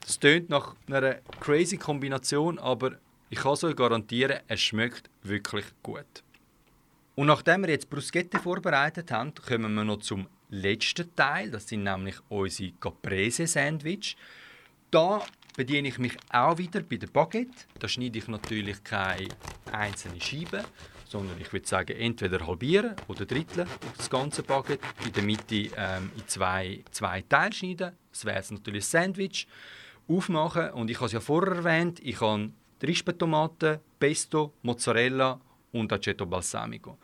Das 0.00 0.18
tönt 0.18 0.48
nach 0.48 0.74
einer 0.86 1.16
crazy 1.40 1.76
Kombination, 1.76 2.58
aber 2.58 2.98
ich 3.30 3.38
kann 3.38 3.56
euch 3.62 3.76
garantieren, 3.76 4.40
es 4.48 4.60
schmeckt 4.60 5.10
wirklich 5.22 5.66
gut. 5.82 6.22
Und 7.14 7.26
nachdem 7.26 7.62
wir 7.62 7.70
jetzt 7.70 7.90
Bruschette 7.90 8.38
vorbereitet 8.38 9.10
haben, 9.10 9.34
kommen 9.34 9.74
wir 9.74 9.84
noch 9.84 9.98
zum 9.98 10.28
letzten 10.50 11.14
Teil. 11.14 11.50
Das 11.50 11.68
sind 11.68 11.82
nämlich 11.82 12.16
unsere 12.28 12.72
Caprese-Sandwich. 12.80 14.16
Da 14.90 15.22
bediene 15.56 15.88
ich 15.88 15.98
mich 15.98 16.16
auch 16.30 16.56
wieder 16.58 16.80
bei 16.80 16.96
der 16.96 17.08
Baguette. 17.08 17.66
Da 17.78 17.88
schneide 17.88 18.18
ich 18.18 18.28
natürlich 18.28 18.82
keine 18.84 19.28
einzelnen 19.70 20.20
Scheiben, 20.20 20.64
sondern 21.04 21.40
ich 21.40 21.52
würde 21.52 21.66
sagen, 21.66 21.96
entweder 21.98 22.46
halbieren 22.46 22.94
oder 23.06 23.26
dritteln 23.26 23.68
das 23.96 24.08
ganze 24.08 24.42
Baguette. 24.42 24.86
In 25.04 25.12
der 25.12 25.22
Mitte 25.22 25.70
ähm, 25.76 26.10
in 26.16 26.26
zwei, 26.26 26.82
zwei 26.90 27.22
Teile 27.22 27.52
schneiden. 27.52 27.92
Das 28.10 28.24
wäre 28.24 28.42
natürlich 28.50 28.84
ein 28.84 29.02
Sandwich. 29.02 29.46
aufmachen. 30.08 30.70
Und 30.70 30.90
ich 30.90 30.96
habe 30.96 31.06
es 31.06 31.12
ja 31.12 31.20
vorher 31.20 31.56
erwähnt, 31.56 32.00
ich 32.00 32.20
habe 32.20 32.50
Rispentomaten, 32.82 33.80
Pesto, 33.98 34.54
Mozzarella 34.62 35.40
und 35.72 35.92
Aceto 35.92 36.24
Balsamico. 36.26 36.98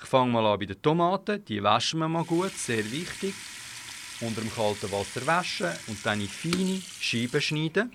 Ich 0.00 0.08
fange 0.08 0.32
mal 0.32 0.46
an 0.46 0.58
bei 0.58 0.66
den 0.66 0.80
Tomaten. 0.80 1.44
Die 1.44 1.62
waschen 1.62 2.00
wir 2.00 2.08
mal 2.08 2.24
gut, 2.24 2.52
sehr 2.52 2.84
wichtig. 2.90 3.34
Unter 4.20 4.40
dem 4.40 4.52
kalten 4.52 4.90
Wasser 4.92 5.26
waschen 5.26 5.70
und 5.88 6.04
dann 6.04 6.20
in 6.20 6.28
feine 6.28 6.80
Scheiben 7.00 7.40
schneiden 7.40 7.92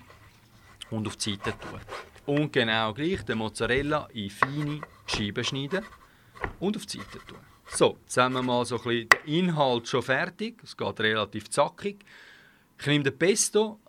und 0.90 1.06
auf 1.06 1.16
die 1.16 1.32
Seite 1.32 1.54
tun. 1.58 1.80
Und 2.26 2.52
genau 2.52 2.94
gleich 2.94 3.22
den 3.22 3.38
Mozzarella 3.38 4.08
in 4.12 4.30
feine 4.30 4.80
Scheiben 5.06 5.44
schneiden 5.44 5.84
und 6.60 6.76
auf 6.76 6.86
die 6.86 6.98
Seite 6.98 7.18
tun. 7.26 7.38
So, 7.74 7.98
jetzt 8.02 8.16
haben 8.18 8.34
wir 8.34 8.42
mal 8.42 8.64
so 8.64 8.76
ein 8.76 8.82
bisschen 8.82 9.08
den 9.08 9.34
Inhalt 9.34 9.88
schon 9.88 10.02
fertig. 10.02 10.60
Es 10.62 10.76
geht 10.76 11.00
relativ 11.00 11.48
zackig. 11.50 12.04
Ich 12.78 12.86
nehme 12.86 13.04
den 13.04 13.16
Pesto. 13.16 13.80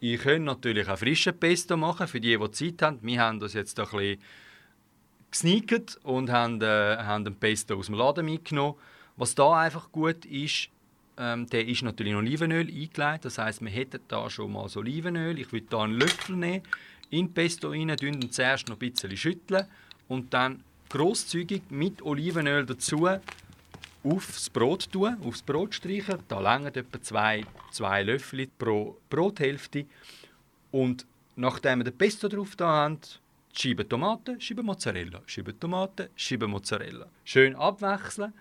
Ihr 0.00 0.18
könnt 0.18 0.44
natürlich 0.44 0.88
auch 0.88 0.98
frischen 0.98 1.38
Pesto 1.38 1.76
machen, 1.76 2.06
für 2.06 2.20
die, 2.20 2.38
die 2.38 2.50
Zeit 2.50 2.82
haben. 2.82 2.98
Wir 3.02 3.20
haben 3.20 3.40
das 3.40 3.54
jetzt 3.54 3.78
ein 3.80 3.86
bisschen 3.86 4.22
gesneakt 5.30 5.98
und 6.04 6.30
haben, 6.30 6.60
äh, 6.60 6.98
haben 6.98 7.24
den 7.24 7.34
Pesto 7.34 7.76
aus 7.76 7.86
dem 7.86 7.96
Laden 7.96 8.26
mitgenommen. 8.26 8.78
Was 9.16 9.34
da 9.34 9.58
einfach 9.58 9.90
gut 9.90 10.24
ist, 10.26 10.68
ähm, 11.16 11.46
der 11.46 11.66
ist 11.66 11.82
natürlich 11.82 12.12
in 12.12 12.18
Olivenöl 12.18 12.68
eingelegt. 12.68 13.24
Das 13.24 13.38
heißt, 13.38 13.60
wir 13.62 13.70
hätten 13.70 14.00
da 14.08 14.28
schon 14.30 14.52
mal 14.52 14.68
so 14.68 14.80
Olivenöl. 14.80 15.38
Ich 15.38 15.52
würde 15.52 15.66
da 15.68 15.82
einen 15.82 15.94
Löffel 15.94 16.36
nehmen, 16.36 16.62
in 17.10 17.32
Pesto 17.32 17.70
rein, 17.70 17.90
und 17.90 18.32
zuerst 18.32 18.68
noch 18.68 18.76
ein 18.76 18.78
bisschen 18.78 19.16
schütteln 19.16 19.66
und 20.08 20.32
dann 20.32 20.62
großzügig 20.88 21.62
mit 21.70 22.02
Olivenöl 22.02 22.66
dazu 22.66 23.08
aufs 24.04 24.50
Brot 24.50 24.90
tun, 24.90 25.16
aufs 25.22 25.42
Brot 25.42 25.74
streichen. 25.74 26.18
Da 26.28 26.40
langen 26.40 26.74
etwa 26.74 27.00
zwei, 27.00 27.44
zwei 27.70 28.02
Löffel 28.02 28.48
pro 28.58 28.98
Brothälfte. 29.08 29.86
Und 30.70 31.06
nachdem 31.36 31.80
wir 31.80 31.84
den 31.84 31.96
Pesto 31.96 32.28
drauf 32.28 32.56
haben, 32.60 32.98
Scheiben 33.54 33.86
Tomaten, 33.86 34.40
Scheiben 34.40 34.64
Mozzarella, 34.64 35.22
Scheiben 35.26 35.58
Tomaten, 35.60 36.08
Scheiben 36.16 36.50
Mozzarella. 36.50 37.06
Schön 37.24 37.54
abwechseln. 37.54 38.32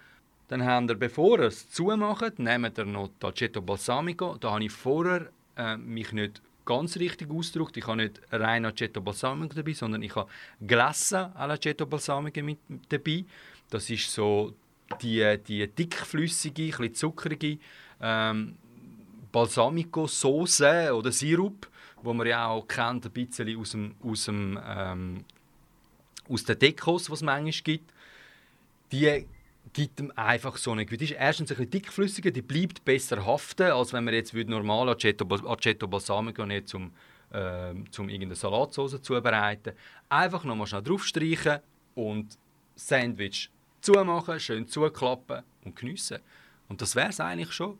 Dann 0.52 0.66
habt 0.66 0.90
ihr, 0.90 0.96
bevor 0.96 1.40
ihr 1.40 1.46
es 1.46 1.70
zumacht, 1.70 2.38
nehmt 2.38 2.78
ihr 2.78 2.84
noch 2.84 3.12
Aceto 3.24 3.62
Balsamico. 3.62 4.36
Da 4.38 4.52
habe 4.52 4.66
ich 4.66 4.72
vorher 4.74 5.32
äh, 5.56 5.78
mich 5.78 6.12
nicht 6.12 6.42
ganz 6.66 6.98
richtig 6.98 7.32
ausgedrückt. 7.32 7.78
Ich 7.78 7.88
habe 7.88 8.02
nicht 8.04 8.20
rein 8.34 8.66
Aceto 8.66 9.00
Balsamico 9.00 9.56
dabei, 9.56 9.72
sondern 9.72 10.04
ich 10.04 10.14
habe 10.14 10.30
Glasse 10.60 11.32
all'Aceto 11.38 11.86
Balsamico 11.86 12.44
mit 12.44 12.60
dabei. 12.90 13.24
Das 13.70 13.90
ist 13.90 14.12
so 14.12 14.54
die, 15.02 15.38
die 15.48 15.70
dickflüssige, 15.70 16.64
bisschen 16.64 16.92
zuckerige 16.92 17.58
ähm, 18.02 18.58
Balsamico-Sauce 19.32 20.92
oder 20.92 21.14
Sirup 21.14 21.70
wo 22.04 22.14
man 22.14 22.28
ja 22.28 22.48
auch 22.48 22.68
kennt, 22.68 23.06
ein 23.06 23.12
bisschen 23.12 23.58
aus, 23.58 23.72
dem, 23.72 23.96
aus, 24.04 24.26
dem, 24.26 24.60
ähm, 24.68 25.24
aus 26.28 26.44
den 26.44 26.60
Dekos, 26.60 27.06
die 27.06 27.14
es 27.14 27.22
manchmal 27.22 27.64
gibt, 27.64 27.94
die 28.92 29.26
gibt 29.73 29.99
ihm 29.99 30.12
einfach 30.15 30.57
so 30.57 30.71
eine 30.71 30.86
Die 30.86 30.95
ist 30.95 31.12
erstens 31.12 31.51
ein 31.51 31.57
bisschen 31.57 31.71
dickflüssiger, 31.71 32.31
die 32.31 32.41
bleibt 32.41 32.84
besser 32.84 33.25
haften, 33.25 33.71
als 33.71 33.93
wenn 33.93 34.03
man 34.03 34.13
jetzt 34.13 34.34
normal 34.34 34.89
Aceto, 34.89 35.25
Aceto 35.45 35.88
Balsamico 35.88 36.45
nicht 36.45 36.67
zum, 36.67 36.91
äh, 37.31 37.73
zum 37.91 38.10
irgendeine 38.10 38.36
Salatsauce 38.36 39.01
zubereiten. 39.01 39.73
Einfach 40.10 40.43
nochmal 40.43 40.67
schnell 40.67 40.84
draufstreichen 40.84 41.60
und 41.95 42.38
Sandwich 42.75 43.49
zumachen, 43.81 44.39
schön 44.39 44.67
zuklappen 44.67 45.43
und 45.63 45.75
geniessen. 45.75 46.19
Und 46.67 46.81
das 46.81 46.95
wäre 46.95 47.10
es 47.10 47.19
eigentlich 47.19 47.51
schon. 47.51 47.77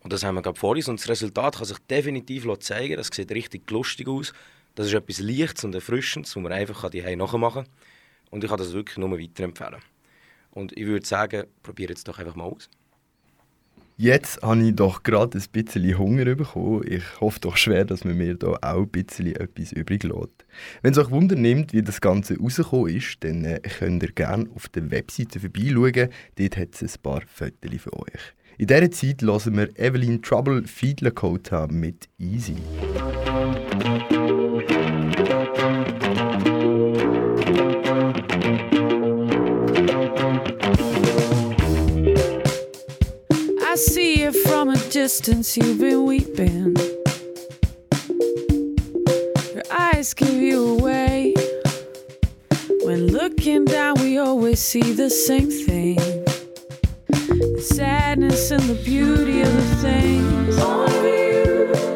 Und 0.00 0.12
das 0.12 0.22
haben 0.22 0.36
wir 0.36 0.42
gerade 0.42 0.58
vor 0.58 0.76
uns. 0.76 0.88
Und 0.88 1.00
das 1.00 1.08
Resultat 1.08 1.56
kann 1.56 1.64
sich 1.64 1.78
definitiv 1.90 2.46
zeigen. 2.60 2.96
Das 2.96 3.08
sieht 3.12 3.30
richtig 3.32 3.70
lustig 3.70 4.08
aus. 4.08 4.32
Das 4.74 4.86
ist 4.86 4.94
etwas 4.94 5.18
Leichtes 5.18 5.64
und 5.64 5.74
Erfrischendes, 5.74 6.34
das 6.34 6.42
man 6.42 6.52
einfach 6.52 6.88
die 6.90 7.16
nachmachen 7.16 7.64
kann. 7.64 7.72
Und 8.30 8.44
ich 8.44 8.50
kann 8.50 8.58
das 8.58 8.72
wirklich 8.72 8.96
nur 8.98 9.10
weiterempfehlen. 9.18 9.80
Und 10.50 10.76
ich 10.76 10.86
würde 10.86 11.06
sagen, 11.06 11.44
probiert 11.62 11.90
es 11.90 12.04
doch 12.04 12.18
einfach 12.18 12.36
mal 12.36 12.44
aus. 12.44 12.68
Jetzt 14.00 14.40
habe 14.42 14.62
ich 14.62 14.76
doch 14.76 15.02
gerade 15.02 15.36
ein 15.36 15.44
bisschen 15.50 15.98
Hunger 15.98 16.32
bekommen. 16.36 16.84
Ich 16.86 17.02
hoffe 17.20 17.40
doch 17.40 17.56
schwer, 17.56 17.84
dass 17.84 18.04
man 18.04 18.16
mir 18.16 18.36
da 18.36 18.56
auch 18.62 18.82
ein 18.82 18.88
bisschen 18.88 19.34
etwas 19.34 19.72
übrig 19.72 20.04
lässt. 20.04 20.46
Wenn 20.82 20.92
es 20.92 20.98
euch 20.98 21.10
Wunder 21.10 21.34
nimmt, 21.34 21.72
wie 21.72 21.82
das 21.82 22.00
Ganze 22.00 22.38
rausgekommen 22.38 22.94
ist, 22.94 23.16
dann 23.24 23.44
äh, 23.44 23.58
könnt 23.58 24.04
ihr 24.04 24.12
gerne 24.12 24.48
auf 24.54 24.68
der 24.68 24.92
Webseite 24.92 25.40
vorbeischauen. 25.40 26.10
Dort 26.36 26.56
hat 26.56 26.80
es 26.80 26.82
ein 26.82 27.02
paar 27.02 27.22
Fotos 27.26 27.80
für 27.80 27.92
euch. 27.92 28.20
In 28.56 28.68
dieser 28.68 28.90
Zeit 28.92 29.22
hören 29.22 29.56
wir 29.56 29.76
Evelyn 29.76 30.22
Trouble 30.22 30.64
Feed 30.68 31.00
Lakota 31.00 31.66
mit 31.66 32.08
Easy. 32.18 32.54
From 44.58 44.70
a 44.70 44.88
distance, 44.90 45.56
you've 45.56 45.78
been 45.78 46.04
weeping. 46.04 46.74
Your 49.54 49.62
eyes 49.70 50.12
give 50.14 50.34
you 50.34 50.76
away. 50.76 51.32
When 52.82 53.06
looking 53.06 53.66
down, 53.66 54.00
we 54.00 54.18
always 54.18 54.58
see 54.58 54.94
the 54.94 55.10
same 55.10 55.48
thing 55.48 55.94
the 57.06 57.62
sadness 57.62 58.50
and 58.50 58.64
the 58.64 58.74
beauty 58.84 59.42
of 59.42 59.54
the 59.54 59.76
things. 59.76 60.58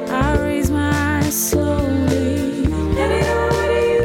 I 0.08 0.36
raise 0.38 0.70
my 0.70 1.18
eyes 1.18 1.34
slowly, 1.34 2.64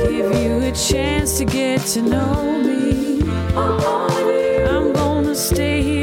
give 0.09 0.31
you 0.35 0.63
a 0.63 0.71
chance 0.71 1.37
to 1.37 1.45
get 1.45 1.81
to 1.93 2.01
know 2.01 2.59
me. 2.63 3.21
I'm 3.55 4.93
gonna 4.93 5.35
stay 5.35 5.83
here 5.83 5.96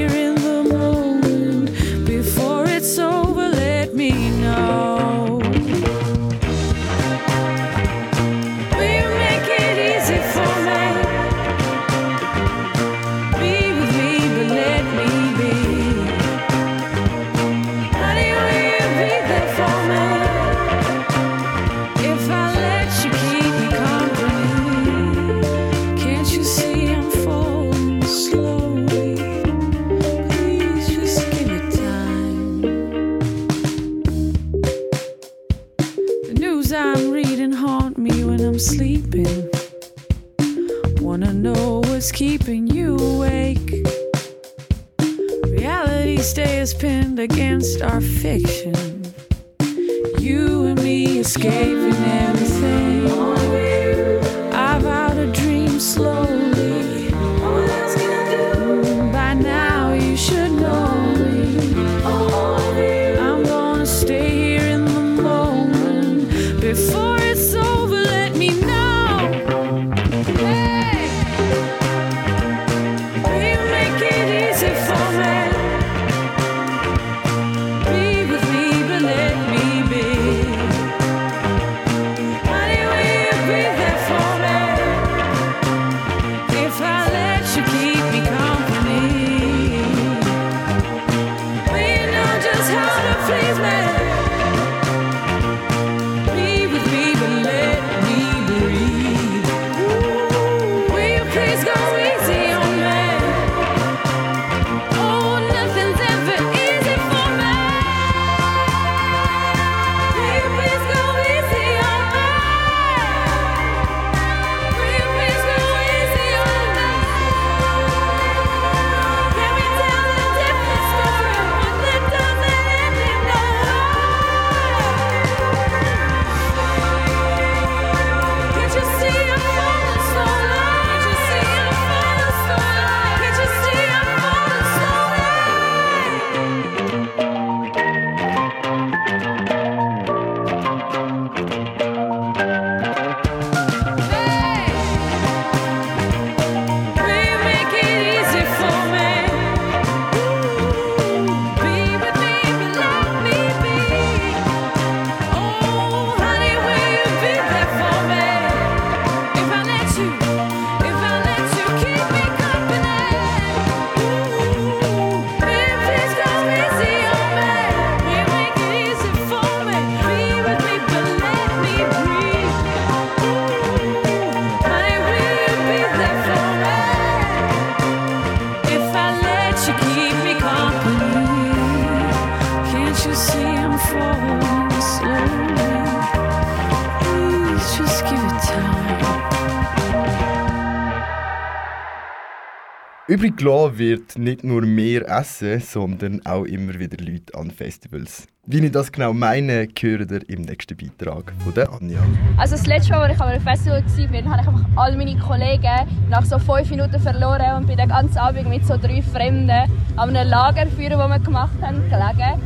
Übrig 193.24 193.38
gelassen 193.38 193.78
wird 193.78 194.18
nicht 194.18 194.44
nur 194.44 194.60
mehr 194.66 195.08
Essen, 195.08 195.58
sondern 195.58 196.20
auch 196.26 196.44
immer 196.44 196.78
wieder 196.78 197.02
Leute 197.02 197.34
an 197.34 197.50
Festivals. 197.50 198.26
Wie 198.44 198.58
ich 198.58 198.70
das 198.70 198.92
genau 198.92 199.14
meine, 199.14 199.66
hören 199.80 200.08
ihr 200.10 200.28
im 200.28 200.42
nächsten 200.42 200.76
Beitrag 200.76 201.32
von 201.42 201.54
der 201.54 201.72
Anja. 201.72 202.00
Also 202.36 202.54
das 202.54 202.66
letzte 202.66 202.92
Mal, 202.92 203.04
als 203.04 203.14
ich 203.14 203.20
an 203.22 203.28
einem 203.28 203.40
Festival 203.40 203.82
war, 203.82 204.06
habe 204.06 204.16
ich 204.18 204.26
einfach 204.26 204.64
all 204.76 204.96
meine 204.98 205.18
Kollegen 205.18 205.88
nach 206.10 206.26
so 206.26 206.38
fünf 206.38 206.68
Minuten 206.68 207.00
verloren 207.00 207.56
und 207.56 207.66
bin 207.66 207.78
den 207.78 207.88
ganzen 207.88 208.18
Abend 208.18 208.46
mit 208.46 208.66
so 208.66 208.76
drei 208.76 209.00
Fremden 209.00 209.48
an 209.48 209.70
einem 209.96 210.28
Lagerfeuer, 210.28 210.90
das 210.90 211.08
wir 211.08 211.18
gemacht 211.20 211.62
haben, 211.62 211.82
gelegen. 211.88 212.42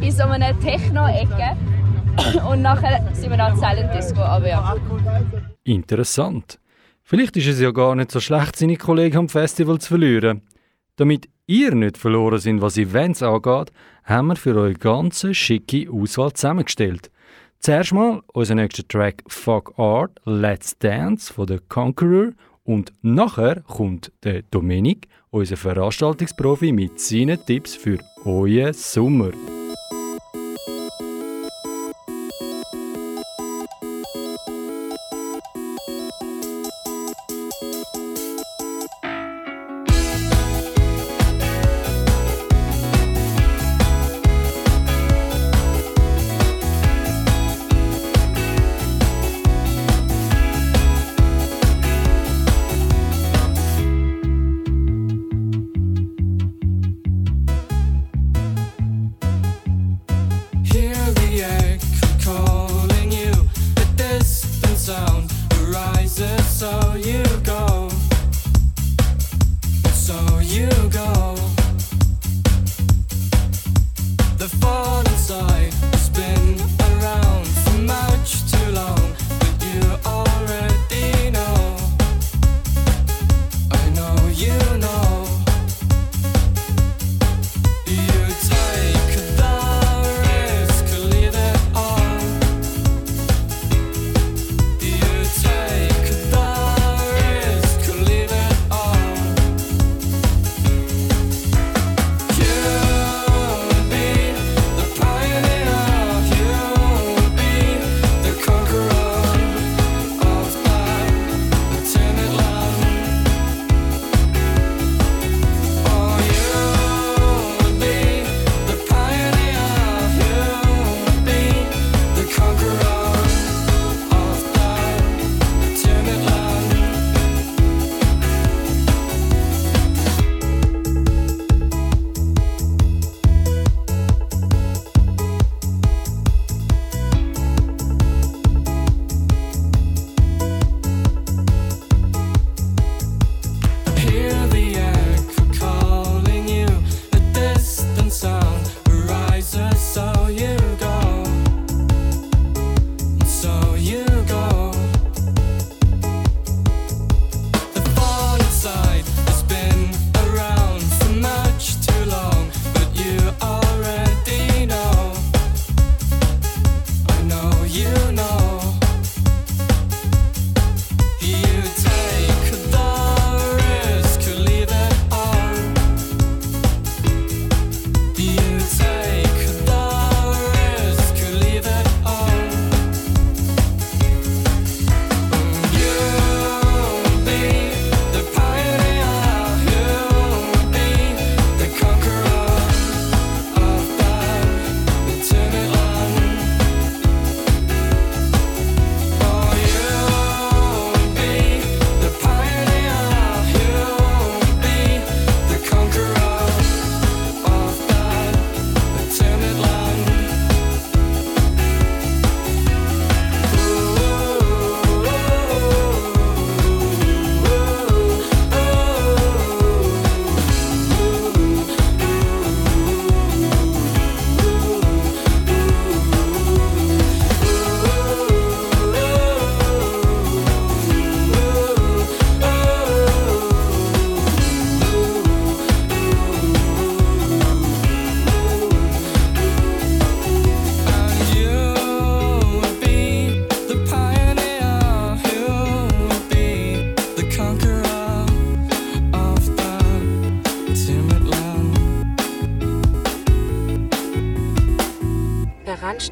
in 0.00 0.12
so 0.12 0.22
einer 0.22 0.58
Techno-Ecke. 0.60 1.58
Und 2.48 2.62
nachher 2.62 3.04
sind 3.12 3.28
wir 3.28 3.36
dann 3.36 3.54
Silent 3.58 3.92
Disco. 3.92 4.22
Aber 4.22 4.48
ja. 4.48 4.76
Interessant. 5.64 6.58
Vielleicht 7.06 7.36
ist 7.36 7.48
es 7.48 7.60
ja 7.60 7.70
gar 7.70 7.94
nicht 7.94 8.10
so 8.10 8.18
schlecht, 8.18 8.56
seine 8.56 8.78
Kollegen 8.78 9.18
am 9.18 9.28
Festival 9.28 9.78
zu 9.78 9.88
verlieren. 9.88 10.40
Damit 10.96 11.28
ihr 11.46 11.74
nicht 11.74 11.98
verloren 11.98 12.38
sind, 12.38 12.62
was 12.62 12.78
Events 12.78 13.22
angeht, 13.22 13.72
haben 14.04 14.28
wir 14.28 14.36
für 14.36 14.56
euch 14.56 14.78
ganz 14.78 15.26
schicke 15.36 15.90
Auswahl 15.90 16.32
zusammengestellt. 16.32 17.10
Zuerst 17.58 17.92
mal 17.92 18.22
unser 18.32 18.54
nächster 18.54 18.88
Track 18.88 19.22
Fuck 19.26 19.78
Art, 19.78 20.18
Let's 20.24 20.78
Dance 20.78 21.32
von 21.32 21.46
The 21.46 21.58
Conqueror 21.68 22.32
und 22.62 22.92
nachher 23.02 23.60
kommt 23.62 24.10
der 24.22 24.40
Dominik, 24.50 25.08
unser 25.28 25.58
Veranstaltungsprofi, 25.58 26.72
mit 26.72 26.98
seinen 26.98 27.38
Tipps 27.44 27.74
für 27.74 27.98
euren 28.24 28.72
Sommer. 28.72 29.32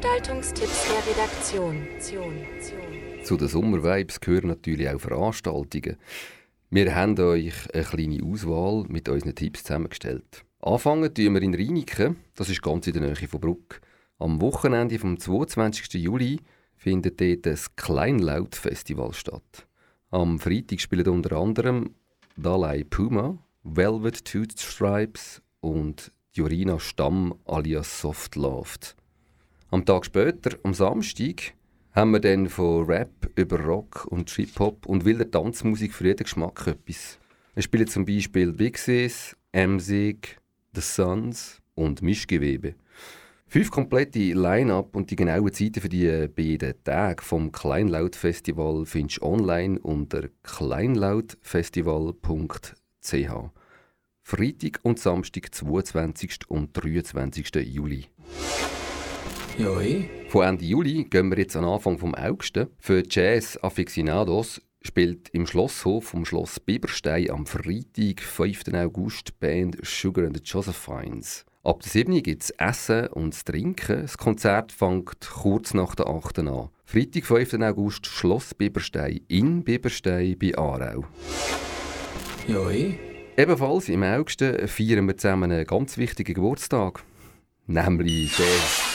Veranstaltungstipps 0.03 0.85
der 0.89 1.15
Redaktion. 1.15 1.87
Zu 3.23 3.37
den 3.37 3.47
Sommervibes 3.47 4.19
gehören 4.19 4.49
natürlich 4.49 4.89
auch 4.89 4.99
Veranstaltungen. 4.99 5.95
Wir 6.69 6.93
haben 6.93 7.17
euch 7.19 7.53
eine 7.73 7.83
kleine 7.85 8.21
Auswahl 8.21 8.83
mit 8.89 9.07
unseren 9.07 9.33
Tipps 9.33 9.63
zusammengestellt. 9.63 10.43
Anfangen 10.59 11.13
tun 11.13 11.33
wir 11.35 11.41
in 11.41 11.55
Rheiniken, 11.55 12.17
das 12.35 12.49
ist 12.49 12.61
ganz 12.61 12.85
in 12.87 12.93
der 12.93 13.03
Nähe 13.03 13.15
von 13.29 13.39
Bruck. 13.39 13.79
Am 14.19 14.41
Wochenende 14.41 14.99
vom 14.99 15.17
22. 15.17 15.93
Juli 15.93 16.41
findet 16.75 17.21
dort 17.21 17.45
das 17.45 17.73
Kleinlaut-Festival 17.77 19.13
statt. 19.13 19.67
Am 20.09 20.37
Freitag 20.37 20.81
spielen 20.81 21.07
unter 21.07 21.37
anderem 21.37 21.95
Dalai 22.35 22.83
Puma, 22.83 23.37
Velvet 23.63 24.25
Tooth 24.25 24.59
Stripes 24.59 25.41
und 25.61 26.11
Jorina 26.33 26.77
Stamm 26.77 27.35
alias 27.45 28.01
Soft 28.01 28.35
Loved. 28.35 28.97
Am 29.73 29.83
Tag 29.85 30.05
später, 30.05 30.57
am 30.61 30.75
Samstag, 30.75 31.55
haben 31.93 32.11
wir 32.11 32.19
dann 32.19 32.47
von 32.47 32.85
Rap 32.85 33.31
über 33.35 33.59
Rock 33.59 34.05
und 34.05 34.29
Trip-Hop 34.29 34.85
und 34.85 35.03
wilder 35.03 35.31
Tanzmusik 35.31 35.95
für 35.95 36.05
jeden 36.05 36.25
Geschmack 36.25 36.67
etwas. 36.67 37.17
Wir 37.55 37.63
spielen 37.63 37.87
zum 37.87 38.05
Beispiel 38.05 38.53
Big 38.53 38.77
Sis, 38.77 39.35
Emsig, 39.51 40.37
The 40.75 40.81
Suns 40.81 41.59
und 41.73 42.03
Mischgewebe. 42.03 42.75
Fünf 43.47 43.71
komplette 43.71 44.19
Line-Up 44.19 44.95
und 44.95 45.09
die 45.09 45.15
genauen 45.15 45.51
Zeiten 45.51 45.81
für 45.81 45.89
die 45.89 46.27
beiden 46.27 46.75
Tage 46.83 47.23
vom 47.23 47.51
Kleinlaut-Festival 47.51 48.85
findest 48.85 49.21
du 49.21 49.25
online 49.25 49.79
unter 49.79 50.29
kleinlautfestival.ch. 50.43 53.33
Freitag 54.21 54.79
und 54.83 54.99
Samstag, 54.99 55.51
22. 55.51 56.41
und 56.47 56.69
23. 56.73 57.55
Juli. 57.55 58.05
Joi. 59.57 60.09
Von 60.29 60.45
Ende 60.45 60.65
Juli 60.65 61.03
gehen 61.03 61.29
wir 61.29 61.37
jetzt 61.37 61.55
an 61.55 61.63
Anfang 61.63 61.99
vom 61.99 62.15
August. 62.15 62.59
Für 62.79 63.03
Jazz 63.07 63.59
Aficionados 63.61 64.61
spielt 64.81 65.29
im 65.29 65.45
Schlosshof 65.45 66.05
vom 66.05 66.25
Schloss 66.25 66.59
Biberstein 66.59 67.29
am 67.29 67.45
Freitag, 67.45 68.21
5. 68.21 68.73
August, 68.73 69.27
die 69.29 69.33
Band 69.39 69.77
Sugar 69.83 70.25
and 70.25 70.37
the 70.37 70.43
Josephines. 70.43 71.45
Ab 71.63 71.81
der 71.81 71.91
7. 71.91 72.23
gibt 72.23 72.43
es 72.43 72.49
Essen 72.51 73.07
und 73.07 73.45
Trinken. 73.45 74.01
Das 74.01 74.17
Konzert 74.17 74.71
fängt 74.71 75.19
kurz 75.19 75.75
nach 75.75 75.93
der 75.93 76.07
8. 76.07 76.39
an. 76.39 76.69
Freitag, 76.83 77.25
5. 77.25 77.53
August, 77.61 78.07
Schloss 78.07 78.55
Biberstein 78.55 79.21
in 79.27 79.63
Biberstein 79.63 80.35
bei 80.37 80.57
Aarau. 80.57 81.05
Joi. 82.47 82.97
Ebenfalls 83.37 83.87
im 83.89 84.03
August 84.03 84.39
feiern 84.39 85.07
wir 85.07 85.17
zusammen 85.17 85.51
einen 85.51 85.65
ganz 85.65 85.97
wichtigen 85.97 86.33
Geburtstag. 86.33 87.03
Nämlich 87.65 88.35
den 88.35 88.92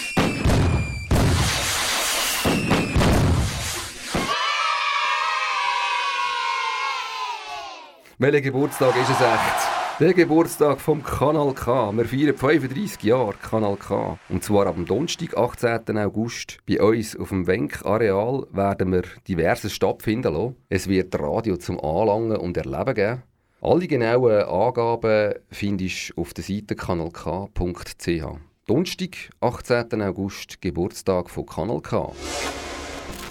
Welcher 8.20 8.40
Geburtstag 8.40 8.96
ist 8.96 9.10
es 9.10 9.20
echt? 9.20 10.00
Der 10.00 10.12
Geburtstag 10.12 10.80
vom 10.80 11.04
Kanal 11.04 11.54
K. 11.54 11.92
Wir 11.92 12.04
feiern 12.04 12.36
35 12.36 13.04
Jahre 13.04 13.34
Kanal 13.34 13.76
K. 13.76 14.18
Und 14.28 14.42
zwar 14.42 14.66
am 14.66 14.86
Donnerstag, 14.86 15.36
18. 15.36 15.96
August. 15.98 16.58
Bei 16.66 16.82
uns 16.82 17.16
auf 17.16 17.28
dem 17.28 17.46
Wenk-Areal 17.46 18.44
werden 18.50 18.90
wir 18.90 19.02
diverses 19.28 19.72
stattfinden 19.72 20.34
lassen. 20.34 20.56
Es 20.68 20.88
wird 20.88 21.16
Radio 21.16 21.58
zum 21.58 21.78
Anlangen 21.78 22.38
und 22.38 22.56
Erleben 22.56 22.94
geben. 22.94 23.22
Alle 23.60 23.86
genauen 23.86 24.42
Angaben 24.42 25.34
findest 25.52 26.10
du 26.10 26.20
auf 26.20 26.34
der 26.34 26.42
Seite 26.42 26.74
kanalk.ch. 26.74 28.24
Donnerstag, 28.66 29.16
18. 29.40 30.02
August, 30.02 30.60
Geburtstag 30.60 31.30
von 31.30 31.46
Kanal 31.46 31.80
K. 31.82 32.10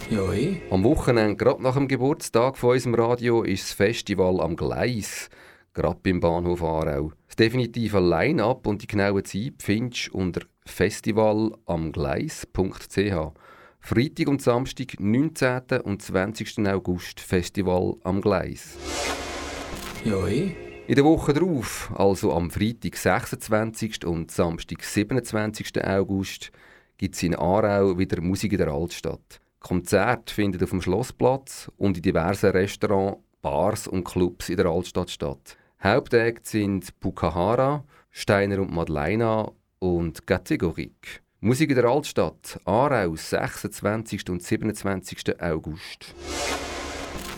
Joi. 0.09 0.61
Am 0.69 0.85
Wochenende, 0.85 1.35
gerade 1.35 1.61
nach 1.61 1.75
dem 1.75 1.89
Geburtstag 1.89 2.57
von 2.57 2.69
unserem 2.71 2.95
Radio, 2.95 3.43
ist 3.43 3.63
das 3.63 3.73
Festival 3.73 4.39
am 4.39 4.55
Gleis, 4.55 5.29
gerade 5.73 5.99
beim 6.01 6.21
Bahnhof 6.21 6.63
Aarau. 6.63 7.11
Das 7.27 7.35
definitive 7.35 7.99
Line-Up 7.99 8.65
und 8.67 8.81
die 8.81 8.87
genaue 8.87 9.23
Zeit 9.23 9.55
findest 9.59 10.07
du 10.07 10.17
unter 10.17 10.43
festivalamgleis.ch. 10.65 13.33
Freitag 13.81 14.29
und 14.29 14.41
Samstag, 14.41 14.97
19. 14.97 15.81
und 15.83 16.01
20. 16.01 16.65
August, 16.67 17.19
Festival 17.19 17.95
am 18.03 18.21
Gleis. 18.21 18.77
Joi. 20.05 20.55
In 20.87 20.95
der 20.95 21.03
Woche 21.03 21.33
darauf, 21.33 21.91
also 21.93 22.31
am 22.31 22.49
Freitag 22.49 22.95
26. 22.95 24.05
und 24.05 24.31
Samstag 24.31 24.83
27. 24.83 25.85
August, 25.85 26.53
gibt 26.97 27.15
es 27.15 27.23
in 27.23 27.35
Aarau 27.35 27.97
wieder 27.97 28.21
Musik 28.21 28.53
in 28.53 28.59
der 28.59 28.69
Altstadt. 28.69 29.41
Konzerte 29.67 30.33
finden 30.33 30.63
auf 30.63 30.69
dem 30.69 30.81
Schlossplatz 30.81 31.69
und 31.75 31.97
in 31.97 32.01
diversen 32.01 32.51
Restaurants, 32.51 33.19
Bars 33.41 33.85
und 33.89 34.05
Clubs 34.05 34.47
in 34.47 34.55
der 34.55 34.67
Altstadt 34.67 35.09
statt. 35.09 35.57
Hauptakte 35.83 36.49
sind 36.49 36.97
Bukahara, 37.01 37.83
Steiner 38.09 38.59
und 38.59 38.71
Madeleina 38.71 39.51
und 39.79 40.25
Kategorik. 40.25 41.21
Musik 41.41 41.71
in 41.71 41.75
der 41.75 41.85
Altstadt, 41.85 42.61
Aarau, 42.63 43.13
26. 43.17 44.29
und 44.29 44.41
27. 44.41 45.41
August. 45.41 46.15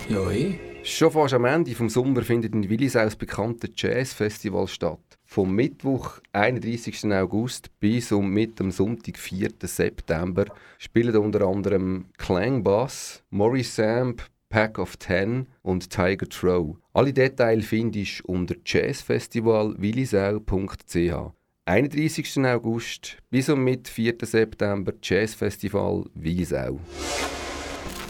Joi. 0.07 0.59
Schon 0.89 1.11
fast 1.11 1.35
am 1.35 1.45
Ende 1.45 1.75
vom 1.75 1.87
Sommer 1.87 2.23
findet 2.23 2.55
in 2.55 2.67
Willisau 2.67 3.03
das 3.03 3.15
bekannte 3.15 3.69
Jazzfestival 3.73 4.67
statt. 4.67 5.19
Vom 5.23 5.53
Mittwoch, 5.53 6.19
31. 6.33 7.05
August 7.13 7.69
bis 7.79 8.11
um 8.11 8.31
mit 8.31 8.59
dem 8.59 8.71
Sonntag, 8.71 9.19
4. 9.19 9.51
September 9.61 10.45
spielen 10.79 11.15
unter 11.17 11.47
anderem 11.47 12.05
Clang 12.17 12.63
Bass, 12.63 13.21
Maurice 13.29 13.71
Samp, 13.71 14.23
Pack 14.49 14.79
of 14.79 14.97
Ten 14.97 15.45
und 15.61 15.91
Tiger 15.91 16.27
Trow. 16.27 16.75
Alle 16.91 17.13
Details 17.13 17.67
findest 17.67 18.21
du 18.21 18.33
unter 18.33 18.55
jazzfestivalwillisau.ch. 18.65 21.33
31. 21.65 22.45
August 22.45 23.17
bis 23.29 23.47
um 23.47 23.63
mit 23.63 23.87
4. 23.87 24.15
September 24.23 24.93
Jazzfestival 25.03 26.05
Willisau. 26.15 26.79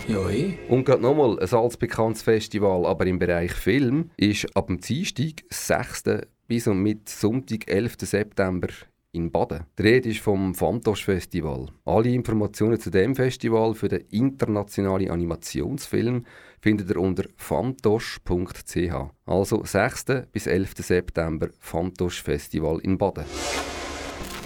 Joi. 0.09 0.57
Und 0.67 0.85
gerade 0.85 1.03
nochmal 1.03 1.39
ein 1.39 1.53
altbekanntes 1.53 2.23
Festival, 2.23 2.87
aber 2.87 3.05
im 3.05 3.19
Bereich 3.19 3.51
Film, 3.51 4.09
ist 4.17 4.47
ab 4.55 4.65
dem 4.65 4.79
Dienstag, 4.79 5.43
6. 5.51 6.25
bis 6.47 6.65
und 6.65 6.81
mit 6.81 7.07
Sonntag, 7.07 7.69
11. 7.71 7.95
September 8.01 8.69
in 9.11 9.31
Baden. 9.31 9.65
Die 9.77 9.83
Rede 9.83 10.09
ist 10.09 10.21
vom 10.21 10.55
Fantosch 10.55 11.05
Festival. 11.05 11.67
Alle 11.85 12.09
Informationen 12.09 12.79
zu 12.79 12.89
dem 12.89 13.15
Festival 13.15 13.75
für 13.75 13.87
den 13.87 14.03
internationalen 14.09 15.11
Animationsfilm 15.11 16.25
findet 16.59 16.89
ihr 16.89 16.97
unter 16.97 17.25
fantosch.ch. 17.35 18.93
Also 19.27 19.63
6. 19.63 20.05
bis 20.31 20.47
11. 20.47 20.73
September 20.79 21.49
Fantosch 21.59 22.23
Festival 22.23 22.79
in 22.79 22.97
Baden. 22.97 23.25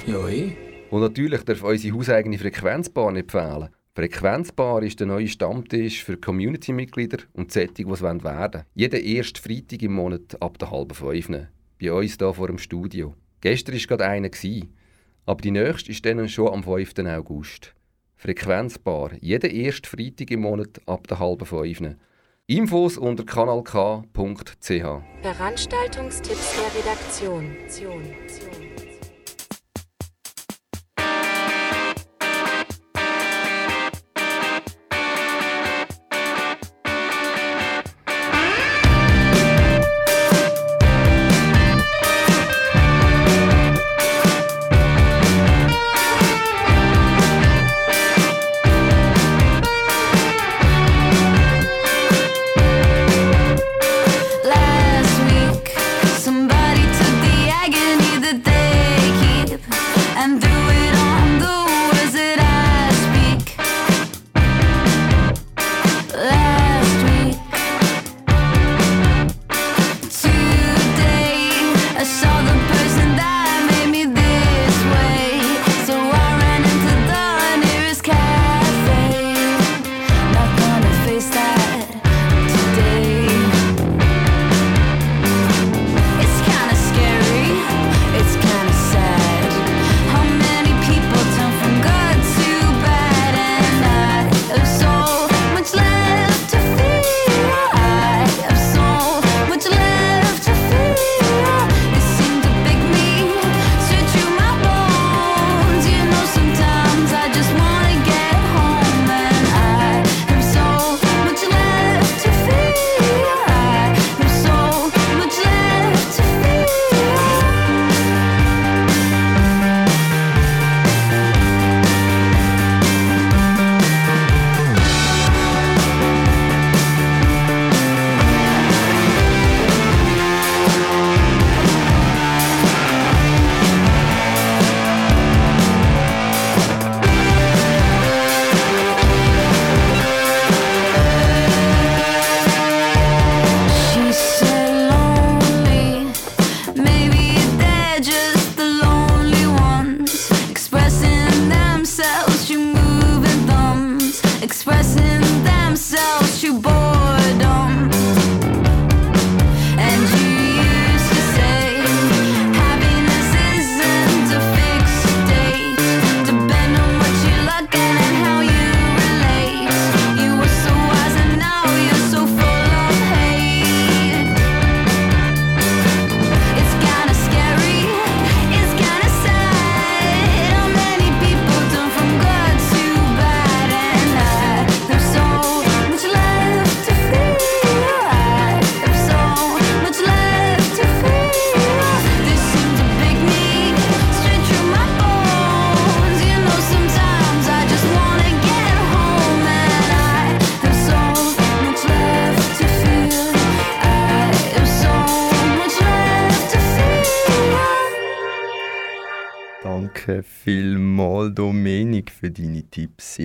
Joi. 0.05 0.57
Und 0.91 0.99
natürlich 0.99 1.43
darf 1.43 1.63
unsere 1.63 1.95
hauseigene 1.95 2.37
Frequenzbar 2.37 3.13
nicht 3.13 3.31
fehlen. 3.31 3.69
Frequenzbar 3.95 4.81
ist 4.81 4.99
der 4.99 5.05
neue 5.05 5.27
Stammtisch 5.27 6.03
für 6.03 6.17
Community-Mitglieder 6.17 7.19
und 7.33 7.51
solche, 7.51 7.73
die 7.73 7.83
es 7.83 8.01
werden 8.01 8.23
wollen. 8.23 8.63
Jeden 8.73 9.05
ersten 9.05 9.39
Freitag 9.39 9.83
im 9.83 9.93
Monat 9.93 10.41
ab 10.41 10.57
der 10.57 10.71
halben 10.71 10.95
fünf. 10.95 11.27
Bei 11.79 11.93
uns 11.93 12.17
hier 12.17 12.33
vor 12.33 12.47
dem 12.47 12.57
Studio. 12.57 13.13
Gestern 13.41 13.75
war 13.75 13.81
gerade 13.81 14.05
einer, 14.07 14.31
aber 15.27 15.41
die 15.41 15.51
nächste 15.51 15.91
ist 15.91 16.03
dann 16.05 16.27
schon 16.27 16.51
am 16.51 16.63
5. 16.63 16.93
August. 17.05 17.75
Frequenzbar, 18.15 19.11
jeden 19.21 19.51
ersten 19.51 19.85
Freitag 19.85 20.31
im 20.31 20.41
Monat 20.41 20.81
ab 20.87 21.07
der 21.07 21.19
halben 21.19 21.45
fünf. 21.45 21.95
Infos 22.47 22.97
unter 22.97 23.23
kanalk.ch. 23.25 24.07
Veranstaltungstipps 25.21 26.55
der 26.55 26.81
Redaktion. 26.81 27.55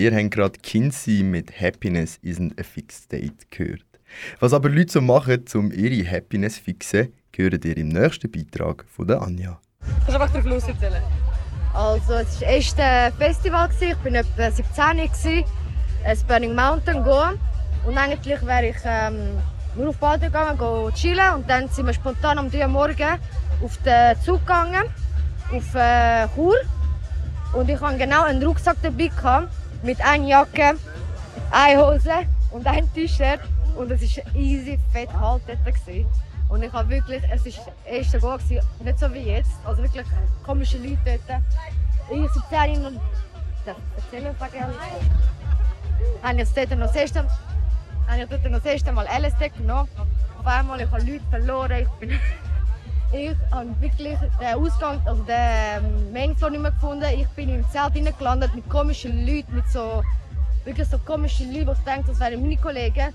Ihr 0.09 0.16
habt 0.16 0.30
gerade 0.30 0.59
Kinsey 0.62 1.22
mit 1.22 1.61
Happiness 1.61 2.18
isn't 2.24 2.59
a 2.59 2.62
fixed 2.62 3.04
state 3.04 3.34
gehört. 3.50 3.84
Was 4.40 4.54
aber 4.54 4.70
Leute 4.70 4.90
so 4.90 5.02
machen, 5.02 5.44
um 5.52 5.70
ihre 5.70 6.11
Happiness 6.11 6.54
zu 6.54 6.62
fixen, 6.62 7.12
gehört 7.30 7.62
ihr 7.66 7.76
im 7.76 7.88
nächsten 7.88 8.30
Beitrag 8.30 8.86
von 8.88 9.06
der 9.06 9.20
Anja. 9.20 9.61
Kannst 9.82 10.09
du 10.09 10.12
einfach 10.14 10.32
den 10.32 10.42
Fluss 10.44 10.66
erzählen? 10.66 11.02
Also, 11.74 12.00
es 12.04 12.09
war 12.09 12.22
das 12.22 12.40
erste 12.40 13.12
Festival. 13.18 13.68
gewesen. 13.68 13.96
Ich 14.02 14.12
war 14.12 14.20
etwa 14.20 14.50
17 14.50 14.96
gewesen. 14.96 15.44
ein 16.06 16.18
Burning 16.26 16.54
Mountain 16.54 17.04
gehen. 17.04 17.38
Und 17.86 17.98
eigentlich 17.98 18.46
wäre 18.46 18.68
ich 18.68 18.76
ähm, 18.86 19.36
nur 19.76 19.88
auf 19.88 19.98
Bade 19.98 20.24
gegangen, 20.24 20.56
gehen 20.56 20.94
chillen. 20.94 21.34
Und 21.34 21.50
dann 21.50 21.68
sind 21.68 21.84
wir 21.84 21.92
spontan 21.92 22.38
am 22.38 22.50
3 22.50 22.62
Uhr 22.62 22.68
morgen 22.68 23.18
auf 23.62 23.76
den 23.84 24.18
Zug 24.22 24.40
gegangen, 24.40 24.84
auf 25.52 25.74
äh, 25.74 26.26
Chur. 26.34 26.56
Und 27.52 27.68
ich 27.68 27.78
hatte 27.78 27.98
genau 27.98 28.22
einen 28.22 28.42
Rucksack 28.42 28.78
dabei 28.82 29.09
gehabt, 29.09 29.52
mit 29.83 30.01
einer 30.01 30.26
Jacke, 30.26 30.74
einer 31.51 31.87
Hose 31.87 32.26
und 32.51 32.66
ein 32.66 32.93
T-Shirt. 32.93 33.41
Und 33.76 33.91
es 33.93 34.16
war 34.16 34.35
easy 34.35 34.79
fett. 34.93 35.09
Gewesen. 35.64 36.07
Und 36.49 36.62
ich 36.62 36.72
habe 36.72 36.89
wirklich, 36.89 37.22
es 37.31 37.45
war 37.45 37.74
erste 37.85 38.18
Go, 38.18 38.33
gewesen, 38.33 38.66
nicht 38.83 38.99
so 38.99 39.12
wie 39.12 39.20
jetzt. 39.20 39.51
Also 39.64 39.83
wirklich 39.83 40.07
komische 40.45 40.79
Leute 40.79 40.99
dort. 41.05 41.43
Ich 42.11 42.31
17 42.33 42.87
und 42.87 43.01
das 43.66 43.76
erzählen 43.97 44.35
ich 44.35 44.55
ehrlich. 44.55 44.76
Habe 46.22 46.43
ich 46.43 46.49
dort 46.55 46.70
noch 46.79 46.87
das 46.87 46.97
erste, 46.97 47.20
habe 47.20 48.22
ich 48.22 48.29
dort 48.29 48.45
noch 48.45 48.62
das 48.62 48.64
erste 48.64 48.93
Mal 48.93 49.07
LSD 49.07 49.51
genommen. 49.51 49.89
Auf 50.39 50.47
einmal, 50.47 50.81
ich 50.81 50.91
habe 50.91 51.03
Leute 51.03 51.24
verloren. 51.31 51.83
Ich 51.83 51.89
bin 52.01 52.18
ich 53.12 53.34
habe 53.50 53.80
wirklich 53.80 54.18
den 54.40 54.54
Ausgang, 54.54 55.00
also 55.06 55.22
den 55.22 55.34
ähm, 55.36 56.12
Mainfloor 56.12 56.50
nicht 56.50 56.61
mehr 56.61 56.72
gefunden. 56.72 57.06
Ich 57.16 57.28
bin 57.28 57.48
im 57.48 57.64
Zelt 57.70 57.94
gelandet 58.18 58.54
mit 58.54 58.68
komischen 58.68 59.26
Leuten, 59.26 59.54
mit 59.54 59.68
so 59.70 60.02
wirklich 60.64 60.88
so 60.88 60.98
komischen 60.98 61.52
Leuten, 61.52 61.68
wo 61.68 61.72
ich 61.72 61.78
denke, 61.78 62.09
das 62.09 62.20
wären 62.20 62.40
meine 62.42 62.56
Kollegen. 62.56 63.12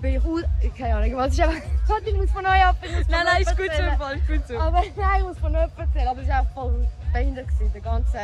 Bin 0.00 0.14
ich 0.14 0.24
aus, 0.24 0.42
ich 0.60 0.74
keine 0.74 0.96
Ahnung, 0.96 1.16
was 1.16 1.32
ist 1.32 1.40
einfach, 1.40 1.56
Gott, 1.88 2.02
ich 2.04 2.14
muss 2.14 2.30
von 2.30 2.42
neu 2.42 2.60
ab. 2.60 2.76
ich 2.82 2.90
muss 2.90 3.02
von 3.02 3.10
Nein, 3.12 3.24
nein, 3.24 3.42
ist 3.42 3.56
gut 3.56 3.70
so, 3.74 4.04
Fall, 4.04 4.16
ist 4.16 4.28
gut 4.28 4.48
so. 4.48 4.58
Aber 4.58 4.82
nein, 4.96 5.18
ich 5.18 5.24
muss 5.24 5.38
von 5.38 5.52
neu 5.52 5.58
erzählen, 5.60 6.08
aber 6.08 6.22
es 6.22 6.28
war 6.28 6.40
auch 6.42 6.54
voll 6.54 6.88
behindert 7.12 7.48
gewesen, 7.48 7.72
der 7.72 7.80
ganze, 7.80 8.18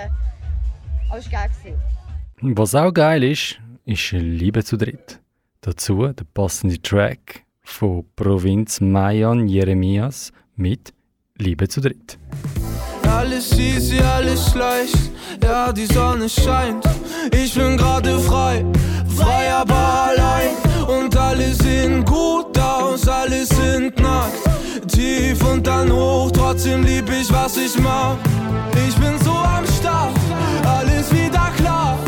aber 1.09 1.19
es 1.19 1.33
war 1.33 1.41
geil 1.41 1.51
gewesen. 1.63 2.57
Was 2.57 2.75
auch 2.75 2.93
geil 2.93 3.23
ist, 3.23 3.59
ist 3.85 4.13
Liebe 4.13 4.65
zu 4.65 4.77
dritt. 4.77 5.21
Dazu 5.61 6.09
der 6.09 6.25
passende 6.35 6.83
Track 6.83 7.45
von 7.63 8.05
Provinz 8.17 8.81
Mayan 8.81 9.47
Jeremias 9.47 10.33
mit 10.57 10.93
Liebe 11.39 11.69
zu 11.69 11.81
dritt. 11.81 12.19
Alles 13.09 13.59
easy, 13.59 13.99
alles 14.01 14.55
leicht, 14.55 14.97
ja, 15.43 15.73
die 15.73 15.87
Sonne 15.87 16.29
scheint. 16.29 16.85
Ich 17.33 17.55
bin 17.55 17.77
gerade 17.77 18.19
frei, 18.21 18.65
frei 19.17 19.53
aber 19.53 20.11
allein. 20.11 20.51
Und 20.87 21.17
alle 21.17 21.55
sehen 21.55 22.05
gut 22.05 22.59
aus, 22.59 23.07
alle 23.09 23.47
sind 23.47 23.99
nackt. 24.01 24.39
Tief 24.89 25.43
und 25.45 25.67
dann 25.67 25.93
hoch, 25.93 26.31
trotzdem 26.33 26.83
lieb 26.85 27.09
ich, 27.11 27.33
was 27.33 27.57
ich 27.57 27.79
mach. 27.79 28.17
Ich 28.89 28.95
bin 28.97 29.19
so 29.25 29.33
am 29.33 29.67
Start, 29.67 30.17
alles 30.65 31.13
wieder 31.13 31.51
klar. 31.57 31.99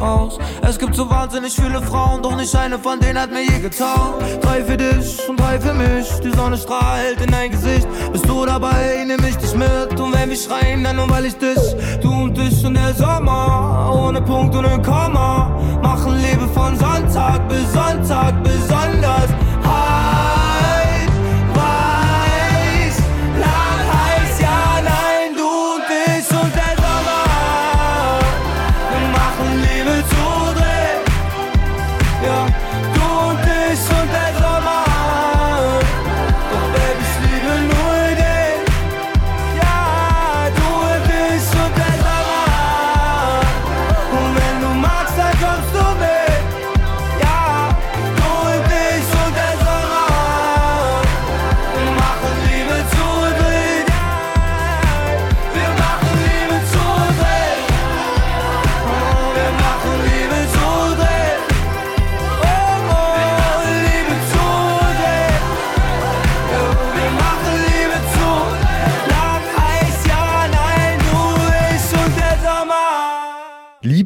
Aus. 0.00 0.38
Es 0.62 0.78
gibt 0.78 0.94
so 0.94 1.08
wahnsinnig 1.08 1.54
viele 1.54 1.82
Frauen, 1.82 2.22
doch 2.22 2.36
nicht 2.36 2.54
eine 2.54 2.78
von 2.78 3.00
denen 3.00 3.18
hat 3.20 3.30
mir 3.30 3.42
je 3.42 3.60
getaugt. 3.60 4.22
Drei 4.42 4.64
für 4.64 4.76
dich 4.76 5.28
und 5.28 5.38
drei 5.38 5.60
für 5.60 5.74
mich, 5.74 6.08
die 6.24 6.30
Sonne 6.30 6.56
strahlt 6.56 7.20
in 7.20 7.30
dein 7.30 7.50
Gesicht. 7.50 7.86
Bist 8.12 8.28
du 8.28 8.46
dabei, 8.46 9.04
nehm 9.06 9.24
ich 9.28 9.36
dich 9.36 9.54
mit 9.54 9.98
und 10.00 10.14
wenn 10.14 10.30
wir 10.30 10.36
schreien, 10.36 10.84
dann 10.84 10.96
nur 10.96 11.08
weil 11.10 11.26
ich 11.26 11.36
dich, 11.36 11.58
du 12.00 12.10
und 12.10 12.38
ich 12.38 12.64
und 12.64 12.74
der 12.74 12.94
Sommer, 12.94 13.92
ohne 13.94 14.20
Punkt 14.22 14.54
und 14.54 14.66
ein 14.66 14.82
Komma, 14.82 15.58
machen 15.82 16.16
Liebe 16.16 16.48
von 16.48 16.76
Sonntag 16.78 17.48
bis 17.48 17.72
Sonntag 17.72 18.42
besonders 18.42 18.47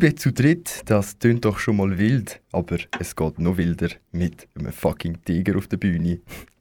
Liebe 0.03 0.17
zu 0.17 0.33
dritt, 0.33 0.83
das 0.87 1.17
tönt 1.17 1.45
doch 1.45 1.61
schon 1.61 1.77
mal 1.77 1.97
wild, 1.97 2.41
aber 2.51 2.79
es 2.99 3.15
geht 3.15 3.39
noch 3.39 3.57
wilder 3.57 3.87
mit 4.11 4.49
einem 4.59 4.73
fucking 4.73 5.19
Tiger 5.25 5.57
auf 5.57 5.69
der 5.69 5.77
Bühne. 5.77 6.19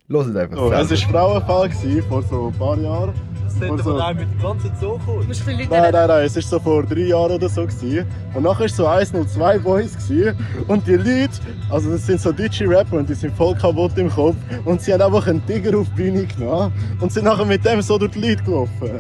Hört 0.08 0.36
einfach 0.36 0.58
Oh, 0.60 0.72
es 0.72 0.90
selber. 0.90 1.14
war 1.14 1.42
Frauenfall 1.42 1.70
gewesen, 1.70 2.04
vor 2.08 2.22
so 2.22 2.48
ein 2.50 2.54
paar 2.54 2.78
Jahren. 2.80 3.14
Vor 3.58 3.80
so- 3.82 3.94
mit 4.14 4.20
der 4.20 4.42
ganzen 4.44 4.76
Zukunft. 4.80 5.48
Nein, 5.48 5.68
nein, 5.72 5.92
nein, 5.92 6.26
es 6.26 6.36
war 6.36 6.42
so 6.44 6.60
vor 6.60 6.84
drei 6.86 7.00
Jahren 7.08 7.32
oder 7.32 7.50
so. 7.50 7.66
Gewesen. 7.66 8.06
Und 8.36 8.44
nachher 8.44 8.60
war 8.62 8.70
so 8.70 8.86
102 8.88 9.58
Boys. 9.58 9.94
Gewesen. 10.08 10.38
Und 10.68 10.86
die 10.86 10.94
Leute, 10.98 11.32
also 11.72 11.90
das 11.90 12.06
sind 12.06 12.22
so 12.22 12.32
deutsche 12.32 12.70
Rapper 12.70 12.98
und 12.98 13.10
die 13.10 13.16
sind 13.16 13.36
voll 13.36 13.56
kaputt 13.56 13.98
im 13.98 14.10
Kopf. 14.12 14.36
Und 14.66 14.82
sie 14.84 14.94
haben 14.94 15.02
einfach 15.02 15.26
einen 15.26 15.44
Tiger 15.48 15.80
auf 15.80 15.88
die 15.96 16.04
Bühne 16.04 16.28
genommen 16.28 16.72
und 17.00 17.12
sind 17.12 17.24
nachher 17.26 17.46
mit 17.46 17.66
dem 17.66 17.82
so 17.82 17.98
durch 17.98 18.12
die 18.12 18.20
Leute 18.22 18.44
gelaufen. 18.44 19.00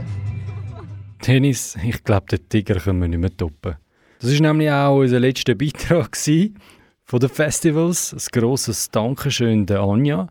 Dennis, 1.28 1.78
ich 1.84 2.04
glaube, 2.04 2.26
den 2.26 2.50
Tiger 2.50 2.80
können 2.80 3.02
wir 3.02 3.08
nicht 3.08 3.20
mehr 3.20 3.38
toppen. 3.38 3.76
Das 4.22 4.32
war 4.34 4.42
nämlich 4.42 4.70
auch 4.70 4.98
unser 4.98 5.20
letzter 5.20 5.56
Beitrag 5.56 6.16
von 7.06 7.20
den 7.20 7.30
Festivals. 7.30 8.14
Ein 8.14 8.20
grosses 8.40 8.92
Dankeschön 8.92 9.66
der 9.66 9.80
Anja. 9.80 10.28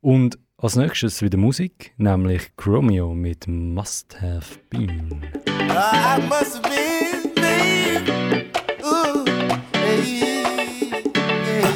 Und 0.00 0.38
als 0.58 0.76
nächstes 0.76 1.20
wieder 1.22 1.38
Musik, 1.38 1.92
nämlich 1.96 2.52
Chromeo 2.56 3.12
mit 3.14 3.48
Must 3.48 4.22
Have 4.22 4.60
Been. 4.70 5.24
I 5.48 6.20
must 6.28 6.64
have 6.64 7.28
been. 7.34 8.44
Ooh, 8.84 9.24
hey, 9.72 10.02
yeah. 10.06 11.66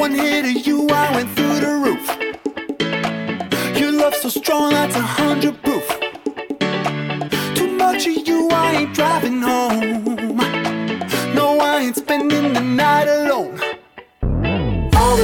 One 0.00 0.14
hit 0.14 0.44
of 0.44 0.64
you, 0.64 0.86
I 0.90 1.10
went 1.12 1.28
through 1.34 1.58
the 1.58 1.72
roof. 1.82 2.16
Your 3.76 3.90
love 3.90 4.14
so 4.14 4.28
strong, 4.28 4.70
that's 4.70 4.94
a 4.94 5.02
hundred 5.02 5.60
proof. 5.64 5.88
Too 7.56 7.66
much 7.76 8.06
of 8.06 8.28
you, 8.28 8.48
I 8.52 8.76
ain't 8.82 8.94
driving 8.94 9.42
home. 9.42 10.15
Ain't 11.86 11.94
spending 11.94 12.52
the 12.52 12.60
night 12.60 13.06
alone. 13.06 13.60
All 14.96 15.16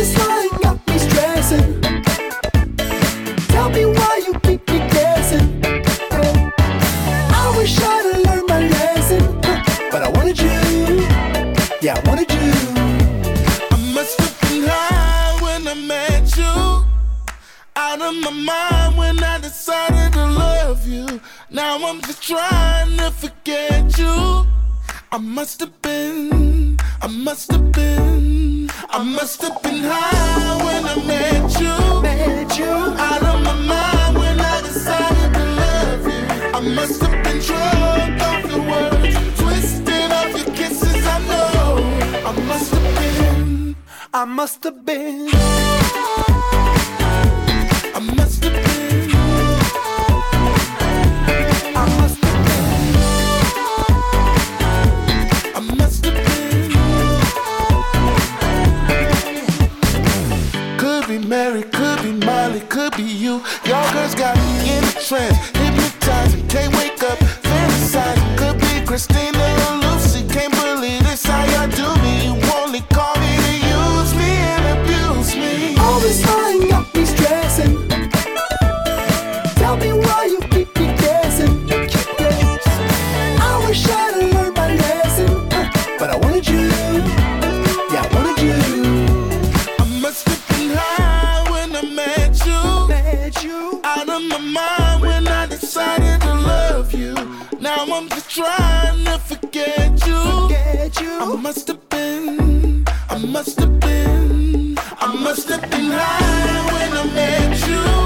I 103.84 105.18
must 105.20 105.48
have 105.48 105.62
been 105.70 105.90
high 105.90 106.72
when 106.72 106.92
I 106.92 107.04
met 107.14 107.68
you. 107.68 108.01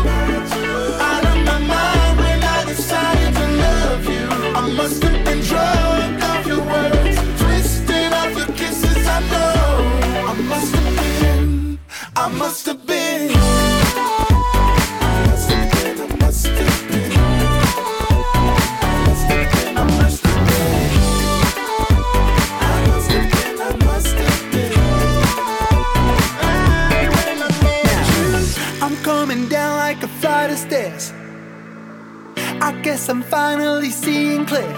Guess 32.87 33.09
I'm 33.09 33.21
finally 33.21 33.91
seeing 33.91 34.47
clear. 34.47 34.73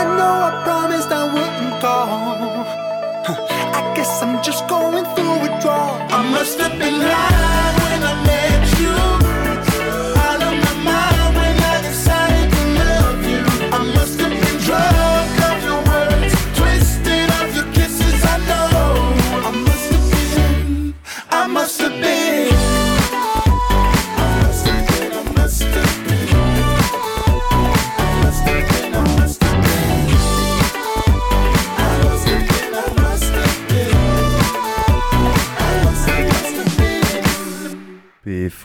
I 0.00 0.04
know 0.16 0.34
I 0.48 0.62
promised 0.62 1.10
I 1.10 1.24
wouldn't 1.34 1.82
call. 1.82 2.64
I 3.80 3.92
guess 3.96 4.22
I'm 4.22 4.40
just 4.40 4.68
going 4.68 5.04
through 5.16 5.36
withdrawal. 5.42 5.96
I 6.18 6.30
must 6.30 6.60
have 6.60 6.78
been 6.78 7.00
high 7.00 7.77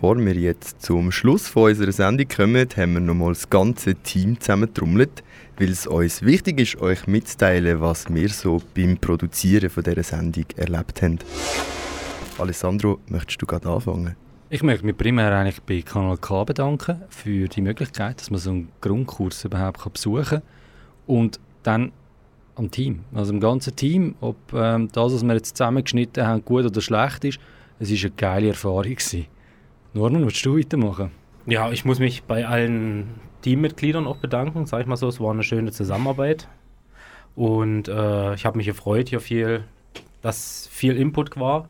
Bevor 0.04 0.18
wir 0.18 0.36
jetzt 0.36 0.82
zum 0.82 1.14
Schluss 1.14 1.48
von 1.48 1.70
unserer 1.70 1.94
Sendung 1.94 2.28
kommen, 2.28 2.68
haben 2.76 2.94
wir 2.96 3.00
nochmal 3.00 3.30
das 3.30 3.50
ganze 3.50 3.96
Team 3.96 4.38
zusammentrommelt, 4.38 5.24
weil 5.58 5.70
es 5.70 5.88
uns 5.88 6.24
wichtig 6.24 6.60
ist, 6.60 6.82
euch 6.82 7.08
mitzuteilen, 7.08 7.80
was 7.80 8.14
wir 8.14 8.28
so 8.28 8.62
beim 8.76 8.98
Produzieren 8.98 9.70
von 9.70 9.82
dieser 9.82 10.04
Sendung 10.04 10.44
erlebt 10.58 11.02
haben. 11.02 11.20
Alessandro, 12.38 13.00
möchtest 13.08 13.42
du 13.42 13.46
gerade 13.46 13.70
anfangen? 13.70 14.18
Ich 14.50 14.62
möchte 14.62 14.86
mich 14.86 14.98
primär 14.98 15.32
eigentlich 15.32 15.62
bei 15.62 15.82
Kanal 15.82 16.18
K 16.18 16.44
bedanken 16.44 17.02
für 17.08 17.48
die 17.48 17.62
Möglichkeit, 17.62 18.20
dass 18.20 18.30
man 18.30 18.42
so 18.42 18.50
einen 18.50 18.68
Grundkurs 18.82 19.46
überhaupt 19.46 19.94
besuchen 19.94 20.26
kann. 20.26 20.42
Und 21.08 21.40
dann 21.64 21.94
am 22.56 22.70
Team, 22.70 23.06
also 23.14 23.32
am 23.32 23.40
ganzen 23.40 23.74
Team, 23.78 24.16
ob 24.20 24.36
ähm, 24.54 24.90
das, 24.92 25.14
was 25.14 25.24
wir 25.24 25.34
jetzt 25.34 25.56
zusammengeschnitten 25.56 26.28
haben, 26.28 26.44
gut 26.44 26.66
oder 26.66 26.82
schlecht 26.82 27.24
ist, 27.24 27.40
es 27.80 27.90
war 27.90 27.98
eine 28.02 28.12
geile 28.18 28.48
Erfahrung. 28.50 28.96
Gewesen. 28.96 29.28
Norman, 29.94 30.26
willst 30.26 30.44
du 30.44 30.58
weitermachen? 30.58 31.12
Ja, 31.46 31.72
ich 31.72 31.86
muss 31.86 32.00
mich 32.00 32.24
bei 32.24 32.48
allen 32.48 33.20
Teammitgliedern 33.44 34.08
auch 34.08 34.18
bedanken, 34.18 34.66
sag 34.66 34.82
ich 34.82 34.88
mal 34.88 34.98
so. 34.98 35.08
Es 35.08 35.20
war 35.20 35.32
eine 35.32 35.44
schöne 35.44 35.72
Zusammenarbeit. 35.72 36.48
Und 37.36 37.88
äh, 37.88 38.34
ich 38.34 38.46
habe 38.46 38.58
mich 38.58 38.66
gefreut, 38.66 39.10
hier 39.10 39.20
viel, 39.20 39.66
dass 40.22 40.68
viel 40.72 40.98
Input 40.98 41.40
war, 41.40 41.70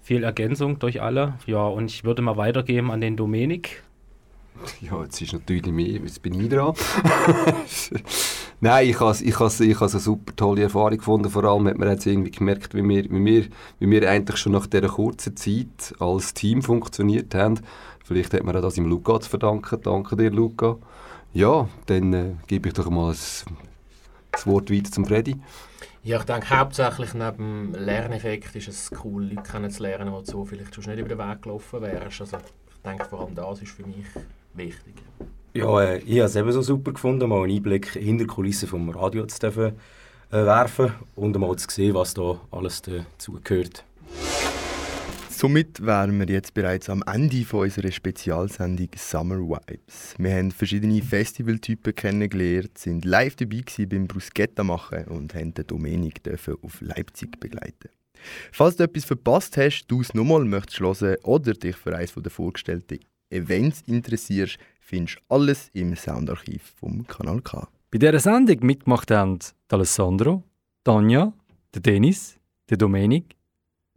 viel 0.00 0.24
Ergänzung 0.24 0.78
durch 0.78 1.02
alle. 1.02 1.34
Ja, 1.46 1.66
und 1.66 1.90
ich 1.90 2.04
würde 2.04 2.22
mal 2.22 2.38
weitergeben 2.38 2.90
an 2.90 3.02
den 3.02 3.16
Dominik. 3.16 3.82
Ja, 4.80 5.02
jetzt 5.02 5.20
ist 5.20 5.34
natürlich 5.34 5.66
mehr, 5.66 5.86
jetzt 5.86 6.22
bin 6.22 6.40
ich 6.40 6.48
dran. 6.48 6.72
Nein, 8.60 8.88
ich 8.88 8.98
habe 8.98 9.16
ich 9.22 9.38
has, 9.38 9.60
ich 9.60 9.78
has 9.78 9.94
eine 9.94 10.00
super 10.00 10.34
tolle 10.34 10.62
Erfahrung 10.62 10.98
gefunden. 10.98 11.30
Vor 11.30 11.44
allem 11.44 11.68
hat 11.68 11.78
man 11.78 11.88
jetzt 11.90 12.06
irgendwie 12.06 12.32
gemerkt, 12.32 12.74
wie 12.74 12.82
wir, 12.82 13.04
wie, 13.04 13.24
wir, 13.24 13.46
wie 13.78 13.90
wir 13.90 14.10
eigentlich 14.10 14.36
schon 14.36 14.50
nach 14.50 14.66
dieser 14.66 14.88
kurzen 14.88 15.36
Zeit 15.36 15.94
als 16.00 16.34
Team 16.34 16.62
funktioniert 16.62 17.36
haben. 17.36 17.60
Vielleicht 18.04 18.34
hat 18.34 18.42
man 18.42 18.60
das 18.60 18.76
im 18.76 18.86
Luca 18.86 19.20
zu 19.20 19.30
verdanken. 19.30 19.80
Danke 19.80 20.16
dir, 20.16 20.30
Luca. 20.32 20.76
Ja, 21.32 21.68
dann 21.86 22.12
äh, 22.12 22.34
gebe 22.48 22.68
ich 22.68 22.74
doch 22.74 22.90
mal 22.90 23.10
das, 23.10 23.44
das 24.32 24.44
Wort 24.44 24.72
weiter 24.72 24.90
zum 24.90 25.04
Freddy. 25.04 25.36
Ja, 26.02 26.18
ich 26.18 26.24
denke 26.24 26.50
hauptsächlich 26.50 27.14
neben 27.14 27.72
dem 27.72 27.84
Lerneffekt 27.84 28.56
ist 28.56 28.66
es 28.66 28.90
cool, 29.04 29.24
Leute 29.24 29.48
kennenzulernen, 29.48 30.12
die 30.18 30.30
so 30.30 30.44
vielleicht 30.44 30.74
schon 30.74 30.84
nicht 30.86 30.98
über 30.98 31.08
den 31.08 31.18
Weg 31.18 31.42
gelaufen 31.42 31.80
wärst. 31.80 32.22
Also 32.22 32.38
ich 32.38 32.82
denke 32.84 33.04
vor 33.04 33.20
allem 33.20 33.36
das 33.36 33.62
ist 33.62 33.70
für 33.70 33.86
mich 33.86 34.06
wichtig. 34.54 34.94
Ja, 35.54 35.82
äh, 35.82 35.98
ich 35.98 36.18
habe 36.18 36.26
es 36.26 36.36
ebenso 36.36 36.62
super 36.62 36.92
gefunden, 36.92 37.28
mal 37.28 37.42
einen 37.42 37.56
Einblick 37.56 37.90
hinter 37.92 38.24
die 38.24 38.28
Kulissen 38.28 38.68
vom 38.68 38.90
Radio 38.90 39.26
zu 39.26 39.38
dürfen, 39.38 39.72
äh, 40.30 40.44
werfen 40.44 40.92
und 41.16 41.38
mal 41.38 41.56
zu 41.56 41.66
sehen, 41.70 41.94
was 41.94 42.14
da 42.14 42.40
alles 42.50 42.82
dazugehört. 42.82 43.84
Somit 45.30 45.86
wären 45.86 46.18
wir 46.18 46.26
jetzt 46.26 46.52
bereits 46.52 46.90
am 46.90 47.04
Ende 47.06 47.44
von 47.44 47.60
unserer 47.60 47.92
Spezialsendung 47.92 48.88
Summer 48.96 49.38
Vibes. 49.38 50.16
Wir 50.18 50.34
haben 50.34 50.50
verschiedene 50.50 51.00
Festivaltypen 51.00 51.94
kennengelernt, 51.94 52.76
sind 52.76 53.04
live 53.04 53.36
dabei 53.36 53.62
beim 53.88 54.08
Bruschetta 54.08 54.64
machen 54.64 55.04
und 55.04 55.34
haben 55.34 55.54
den 55.54 55.66
Dominik 55.66 56.20
auf 56.60 56.80
Leipzig 56.80 57.38
begleiten. 57.38 57.88
Falls 58.50 58.74
du 58.76 58.82
etwas 58.82 59.04
verpasst 59.04 59.56
hast, 59.56 59.86
du 59.86 60.00
es 60.00 60.12
nochmal 60.12 60.44
möchtest 60.44 60.80
hören 60.80 61.16
oder 61.22 61.52
dich 61.52 61.76
für 61.76 61.94
eines 61.94 62.14
der 62.14 62.30
vorgestellten 62.32 62.98
Events 63.30 63.82
interessierst, 63.86 64.58
findest 64.88 65.18
du 65.18 65.34
alles 65.34 65.70
im 65.74 65.94
Soundarchiv 65.94 66.62
vom 66.80 67.06
Kanal 67.06 67.42
K. 67.42 67.68
Bei 67.90 67.98
dieser 67.98 68.18
Sendung 68.18 68.58
mitgemacht 68.64 69.10
haben 69.10 69.38
Alessandro, 69.70 70.42
Tanja, 70.82 71.32
der 71.74 71.82
Dennis, 71.82 72.38
der 72.70 72.78
Dominik, 72.78 73.36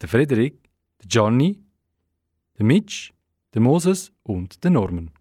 der 0.02 0.10
Frederik, 0.10 0.70
der 1.02 1.08
Gianni, 1.08 1.60
der 2.58 2.66
Mitch, 2.66 3.14
der 3.54 3.62
Moses 3.62 4.12
und 4.24 4.64
der 4.64 4.72
Norman. 4.72 5.12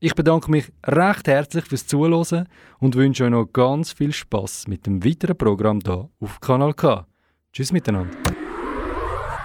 Ich 0.00 0.14
bedanke 0.14 0.50
mich 0.50 0.70
recht 0.86 1.26
herzlich 1.26 1.64
fürs 1.64 1.86
Zuhören 1.86 2.46
und 2.78 2.94
wünsche 2.94 3.24
euch 3.24 3.30
noch 3.30 3.46
ganz 3.46 3.92
viel 3.92 4.12
Spaß 4.12 4.68
mit 4.68 4.86
dem 4.86 5.02
weiteren 5.02 5.36
Programm 5.36 5.80
hier 5.84 6.10
auf 6.20 6.40
Kanal 6.40 6.74
K. 6.74 7.06
Tschüss 7.52 7.72
miteinander. 7.72 8.16